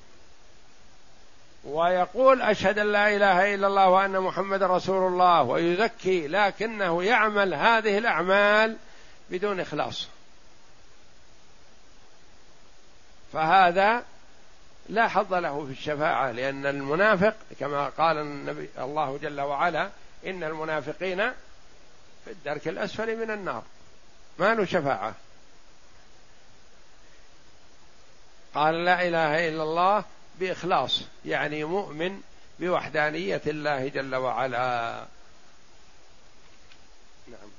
ويقول 1.65 2.43
أشهد 2.43 2.79
أن 2.79 2.93
لا 2.93 3.17
إله 3.17 3.55
إلا 3.55 3.67
الله 3.67 3.89
وأن 3.89 4.21
محمد 4.21 4.63
رسول 4.63 5.13
الله 5.13 5.43
ويزكي 5.43 6.29
لكنه 6.29 7.03
يعمل 7.03 7.55
هذه 7.55 7.99
الأعمال 7.99 8.77
بدون 9.31 9.61
إخلاص. 9.61 10.09
فهذا 13.33 14.03
لا 14.89 15.09
حظ 15.09 15.35
له 15.35 15.67
في 15.67 15.73
الشفاعة 15.73 16.31
لأن 16.31 16.67
المنافق 16.67 17.35
كما 17.61 17.89
قال 17.89 18.19
النبي 18.19 18.69
الله 18.79 19.19
جل 19.23 19.41
وعلا 19.41 19.91
إن 20.27 20.45
المنافقين 20.45 21.33
في 22.27 22.33
الدرك 22.33 22.69
الأسفل 22.69 23.17
من 23.17 23.31
النار. 23.31 23.63
ما 24.39 24.55
له 24.55 24.65
شفاعة. 24.65 25.15
قال 28.55 28.85
لا 28.85 29.09
إله 29.09 29.49
إلا 29.49 29.63
الله 29.63 30.05
بإخلاص 30.41 31.03
يعني 31.25 31.65
مؤمن 31.65 32.21
بوحدانية 32.61 33.43
الله 33.47 33.89
جل 33.89 34.15
وعلا. 34.15 35.07
نعم. 37.29 37.51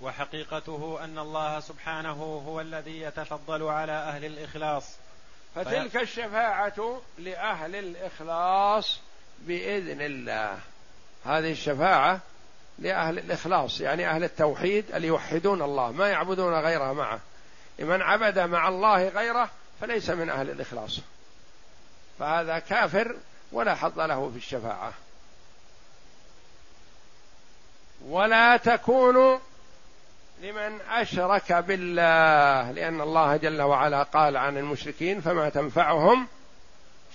وحقيقته 0.00 0.98
أن 1.04 1.18
الله 1.18 1.60
سبحانه 1.60 2.42
هو 2.46 2.60
الذي 2.60 3.00
يتفضل 3.00 3.62
على 3.62 3.92
أهل 3.92 4.24
الإخلاص. 4.24 4.96
فتلك 5.54 5.96
الشفاعة 5.96 7.00
لأهل 7.18 7.76
الإخلاص 7.76 9.00
بإذن 9.38 10.00
الله. 10.00 10.58
هذه 11.24 11.52
الشفاعة 11.52 12.20
لأهل 12.78 13.18
الإخلاص 13.18 13.80
يعني 13.80 14.08
أهل 14.10 14.24
التوحيد 14.24 14.84
اللي 14.94 15.06
يوحدون 15.06 15.62
الله 15.62 15.92
ما 15.92 16.08
يعبدون 16.08 16.54
غيره 16.54 16.92
معه. 16.92 17.20
من 17.78 18.02
عبد 18.02 18.38
مع 18.38 18.68
الله 18.68 19.08
غيره 19.08 19.50
فليس 19.80 20.10
من 20.10 20.30
أهل 20.30 20.50
الإخلاص. 20.50 21.00
فهذا 22.18 22.58
كافر 22.58 23.16
ولا 23.52 23.74
حظ 23.74 24.00
له 24.00 24.30
في 24.30 24.36
الشفاعة. 24.36 24.92
ولا 28.06 28.56
تكون 28.56 29.40
لمن 30.42 30.80
أشرك 30.90 31.52
بالله 31.52 32.70
لأن 32.70 33.00
الله 33.00 33.36
جل 33.36 33.62
وعلا 33.62 34.02
قال 34.02 34.36
عن 34.36 34.56
المشركين 34.56 35.20
فما 35.20 35.48
تنفعهم 35.48 36.26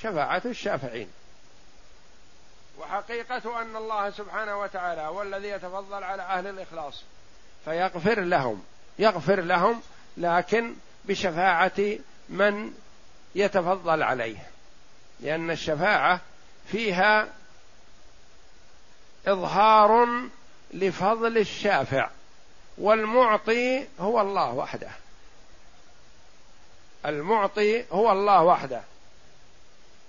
شفاعة 0.01 0.41
الشافعين. 0.45 1.09
وحقيقة 2.83 3.61
أن 3.61 3.75
الله 3.75 4.09
سبحانه 4.09 4.59
وتعالى 4.59 5.01
هو 5.01 5.21
الذي 5.21 5.47
يتفضل 5.47 6.03
على 6.03 6.21
أهل 6.21 6.47
الإخلاص 6.47 7.03
فيغفر 7.65 8.19
لهم 8.19 8.63
يغفر 8.99 9.41
لهم 9.41 9.81
لكن 10.17 10.75
بشفاعة 11.05 11.97
من 12.29 12.73
يتفضل 13.35 14.03
عليه 14.03 14.37
لأن 15.19 15.51
الشفاعة 15.51 16.19
فيها 16.67 17.27
إظهار 19.27 20.07
لفضل 20.73 21.37
الشافع 21.37 22.09
والمعطي 22.77 23.87
هو 23.99 24.21
الله 24.21 24.53
وحده. 24.53 24.89
المعطي 27.05 27.85
هو 27.91 28.11
الله 28.11 28.43
وحده. 28.43 28.81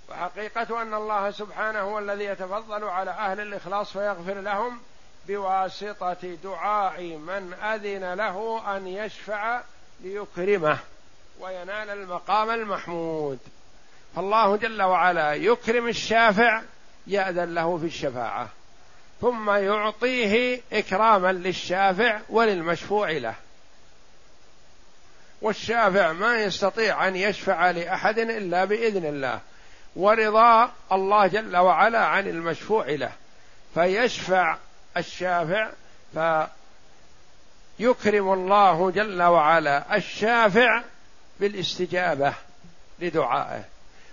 وحقيقة 0.08 0.82
أن 0.82 0.94
الله 0.94 1.30
سبحانه 1.30 1.80
هو 1.80 1.98
الذي 1.98 2.24
يتفضل 2.24 2.84
على 2.84 3.10
أهل 3.10 3.40
الإخلاص 3.40 3.92
فيغفر 3.92 4.40
لهم 4.40 4.80
بواسطة 5.28 6.36
دعاء 6.44 7.02
من 7.02 7.54
أذن 7.54 8.14
له 8.14 8.62
أن 8.76 8.86
يشفع 8.86 9.60
ليكرمه 10.00 10.78
وينال 11.40 11.90
المقام 11.90 12.50
المحمود. 12.50 13.38
فالله 14.16 14.56
جل 14.56 14.82
وعلا 14.82 15.34
يكرم 15.34 15.88
الشافع 15.88 16.62
يأذن 17.06 17.54
له 17.54 17.78
في 17.78 17.86
الشفاعة 17.86 18.48
ثم 19.20 19.50
يعطيه 19.50 20.60
إكراما 20.72 21.32
للشافع 21.32 22.20
وللمشفوع 22.28 23.10
له. 23.10 23.34
والشافع 25.42 26.12
ما 26.12 26.42
يستطيع 26.42 27.08
أن 27.08 27.16
يشفع 27.16 27.70
لأحد 27.70 28.18
إلا 28.18 28.64
بإذن 28.64 29.06
الله. 29.06 29.40
ورضا 29.96 30.72
الله 30.92 31.26
جل 31.26 31.56
وعلا 31.56 32.04
عن 32.04 32.28
المشفوع 32.28 32.88
له. 32.88 33.12
فيشفع 33.74 34.56
الشافع 34.96 35.70
فيكرم 37.78 38.32
الله 38.32 38.90
جل 38.90 39.22
وعلا 39.22 39.96
الشافع 39.96 40.82
بالاستجابة 41.40 42.34
لدعائه. 42.98 43.64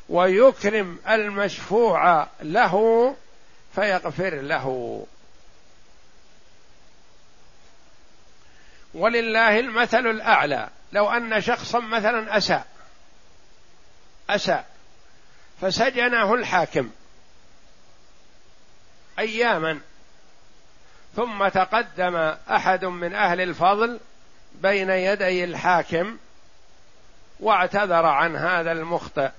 ويكرم 0.09 0.99
المشفوع 1.09 2.27
له 2.41 3.15
فيغفر 3.75 4.35
له. 4.35 5.05
ولله 8.93 9.59
المثل 9.59 10.07
الأعلى. 10.07 10.69
لو 10.93 11.09
أن 11.09 11.41
شخصا 11.41 11.79
مثلا 11.79 12.37
أساء 12.37 12.67
أساء. 14.29 14.70
فسجنه 15.61 16.33
الحاكم 16.33 16.89
أياما. 19.19 19.79
ثم 21.15 21.47
تقدم 21.47 22.15
أحد 22.51 22.85
من 22.85 23.15
أهل 23.15 23.41
الفضل 23.41 23.99
بين 24.55 24.89
يدي 24.89 25.43
الحاكم 25.43 26.17
واعتذر 27.39 28.05
عن 28.05 28.35
هذا 28.35 28.71
المخطئ 28.71 29.29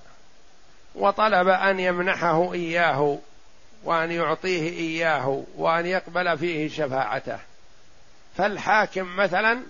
وطلب 0.95 1.47
أن 1.47 1.79
يمنحه 1.79 2.53
إياه 2.53 3.19
وأن 3.83 4.11
يعطيه 4.11 4.69
إياه 4.69 5.43
وأن 5.55 5.85
يقبل 5.85 6.37
فيه 6.37 6.69
شفاعته. 6.69 7.39
فالحاكم 8.37 9.15
مثلا 9.15 9.61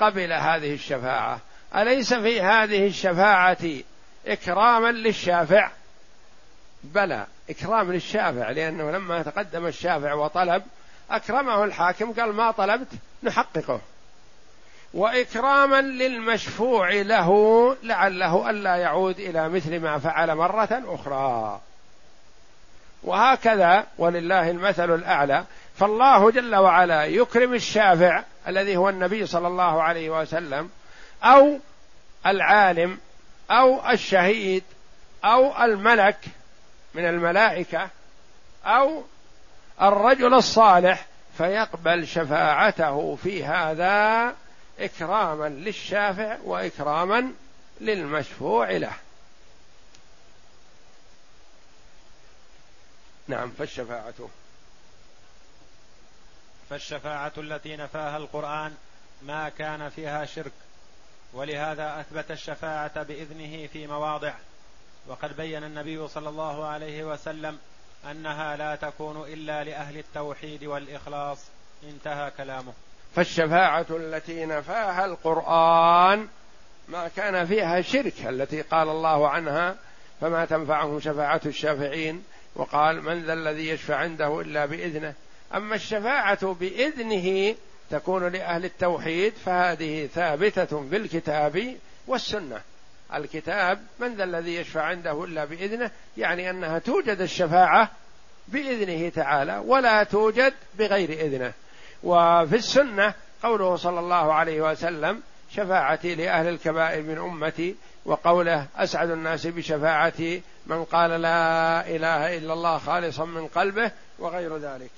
قبل 0.00 0.32
هذه 0.32 0.74
الشفاعة 0.74 1.40
أليس 1.76 2.14
في 2.14 2.40
هذه 2.40 2.86
الشفاعة 2.86 3.82
إكراما 4.26 4.92
للشافع. 4.92 5.70
بلى 6.84 7.26
إكرام 7.50 7.92
للشافع 7.92 8.50
لأنه 8.50 8.90
لما 8.90 9.22
تقدم 9.22 9.66
الشافع 9.66 10.14
وطلب 10.14 10.62
أكرمه 11.10 11.64
الحاكم 11.64 12.12
قال 12.12 12.32
ما 12.32 12.50
طلبت 12.50 12.88
نحققه. 13.22 13.80
وإكراما 14.94 15.80
للمشفوع 15.80 16.92
له 16.92 17.30
لعله 17.82 18.50
ألا 18.50 18.76
يعود 18.76 19.20
إلى 19.20 19.48
مثل 19.48 19.80
ما 19.80 19.98
فعل 19.98 20.34
مرة 20.34 20.82
أخرى. 20.86 21.60
وهكذا 23.02 23.86
ولله 23.98 24.50
المثل 24.50 24.94
الأعلى. 24.94 25.44
فالله 25.76 26.30
جل 26.30 26.56
وعلا 26.56 27.04
يكرم 27.04 27.54
الشافع 27.54 28.22
الذي 28.48 28.76
هو 28.76 28.88
النبي 28.88 29.26
صلى 29.26 29.48
الله 29.48 29.82
عليه 29.82 30.20
وسلم 30.20 30.70
أو 31.24 31.58
العالم 32.26 32.98
أو 33.50 33.90
الشهيد 33.90 34.64
أو 35.24 35.64
الملك 35.64 36.24
من 36.94 37.04
الملائكة 37.04 37.88
أو 38.64 39.04
الرجل 39.82 40.34
الصالح 40.34 41.06
فيقبل 41.38 42.06
شفاعته 42.06 43.16
في 43.22 43.44
هذا 43.44 44.34
إكراما 44.78 45.48
للشافع 45.48 46.38
وإكراما 46.44 47.32
للمشفوع 47.80 48.70
له. 48.70 48.92
نعم 53.28 53.50
فالشفاعة. 53.50 54.28
فالشفاعة 56.70 57.32
التي 57.38 57.76
نفاها 57.76 58.16
القرآن 58.16 58.74
ما 59.22 59.48
كان 59.48 59.88
فيها 59.88 60.24
شرك. 60.24 60.52
ولهذا 61.32 62.00
أثبت 62.00 62.30
الشفاعة 62.30 63.02
بإذنه 63.02 63.66
في 63.66 63.86
مواضع. 63.86 64.34
وقد 65.06 65.36
بين 65.36 65.64
النبي 65.64 66.08
صلى 66.08 66.28
الله 66.28 66.66
عليه 66.66 67.04
وسلم 67.04 67.58
أنها 68.10 68.56
لا 68.56 68.76
تكون 68.76 69.32
إلا 69.32 69.64
لأهل 69.64 69.98
التوحيد 69.98 70.64
والإخلاص. 70.64 71.46
انتهى 71.84 72.30
كلامه. 72.30 72.72
فالشفاعة 73.14 73.86
التي 73.90 74.46
نفاها 74.46 75.04
القرآن 75.04 76.28
ما 76.88 77.08
كان 77.08 77.46
فيها 77.46 77.80
شرك 77.80 78.26
التي 78.26 78.62
قال 78.62 78.88
الله 78.88 79.28
عنها 79.28 79.76
فما 80.20 80.44
تنفعهم 80.44 81.00
شفاعة 81.00 81.40
الشافعين 81.46 82.24
وقال 82.54 83.02
من 83.02 83.22
ذا 83.24 83.32
الذي 83.32 83.68
يشفع 83.68 83.96
عنده 83.96 84.40
إلا 84.40 84.66
بإذنه. 84.66 85.14
أما 85.54 85.74
الشفاعة 85.74 86.54
بإذنه 86.54 87.54
تكون 87.90 88.28
لأهل 88.28 88.64
التوحيد 88.64 89.32
فهذه 89.32 90.06
ثابتة 90.06 90.88
في 90.90 90.96
الكتاب 90.96 91.76
والسنة. 92.06 92.60
الكتاب 93.14 93.82
من 93.98 94.14
ذا 94.14 94.24
الذي 94.24 94.54
يشفع 94.54 94.82
عنده 94.82 95.24
إلا 95.24 95.44
بإذنه؟ 95.44 95.90
يعني 96.16 96.50
أنها 96.50 96.78
توجد 96.78 97.20
الشفاعة 97.20 97.90
بإذنه 98.48 99.08
تعالى 99.08 99.62
ولا 99.66 100.04
توجد 100.04 100.54
بغير 100.78 101.10
إذنه. 101.10 101.52
وفي 102.02 102.56
السنة 102.56 103.14
قوله 103.42 103.76
صلى 103.76 104.00
الله 104.00 104.32
عليه 104.34 104.70
وسلم 104.70 105.22
شفاعتي 105.50 106.14
لأهل 106.14 106.48
الكبائر 106.48 107.02
من 107.02 107.18
أمتي 107.18 107.76
وقوله 108.04 108.66
أسعد 108.76 109.10
الناس 109.10 109.46
بشفاعتي 109.46 110.42
من 110.66 110.84
قال 110.84 111.10
لا 111.10 111.80
إله 111.88 112.38
إلا 112.38 112.52
الله 112.52 112.78
خالصا 112.78 113.24
من 113.24 113.46
قلبه 113.46 113.90
وغير 114.18 114.56
ذلك. 114.56 114.90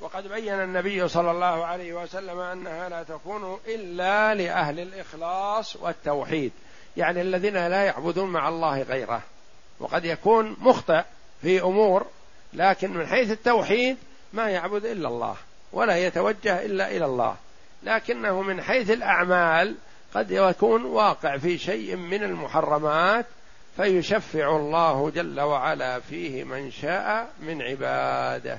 وقد 0.00 0.28
بين 0.28 0.54
النبي 0.54 1.08
صلى 1.08 1.30
الله 1.30 1.66
عليه 1.66 1.92
وسلم 1.92 2.38
أنها 2.38 2.88
لا 2.88 3.02
تكون 3.02 3.58
إلا 3.66 4.34
لأهل 4.34 4.80
الإخلاص 4.80 5.76
والتوحيد 5.76 6.52
يعني 6.96 7.20
الذين 7.20 7.54
لا 7.54 7.84
يعبدون 7.84 8.28
مع 8.30 8.48
الله 8.48 8.82
غيره. 8.82 9.22
وقد 9.80 10.04
يكون 10.04 10.56
مخطئ 10.60 11.02
في 11.42 11.62
أمور 11.62 12.06
لكن 12.52 12.90
من 12.90 13.06
حيث 13.06 13.30
التوحيد 13.30 13.96
ما 14.32 14.50
يعبد 14.50 14.84
إلا 14.84 15.08
الله 15.08 15.36
ولا 15.72 15.96
يتوجه 15.96 16.64
إلا 16.64 16.90
إلى 16.90 17.04
الله. 17.04 17.36
لكنه 17.82 18.42
من 18.42 18.62
حيث 18.62 18.90
الأعمال 18.90 19.74
قد 20.14 20.30
يكون 20.30 20.84
واقع 20.84 21.36
في 21.36 21.58
شيء 21.58 21.96
من 21.96 22.22
المحرمات 22.22 23.26
فيشفع 23.76 24.56
الله 24.56 25.10
جل 25.10 25.40
وعلا 25.40 26.00
فيه 26.00 26.44
من 26.44 26.70
شاء 26.70 27.30
من 27.40 27.62
عباده. 27.62 28.58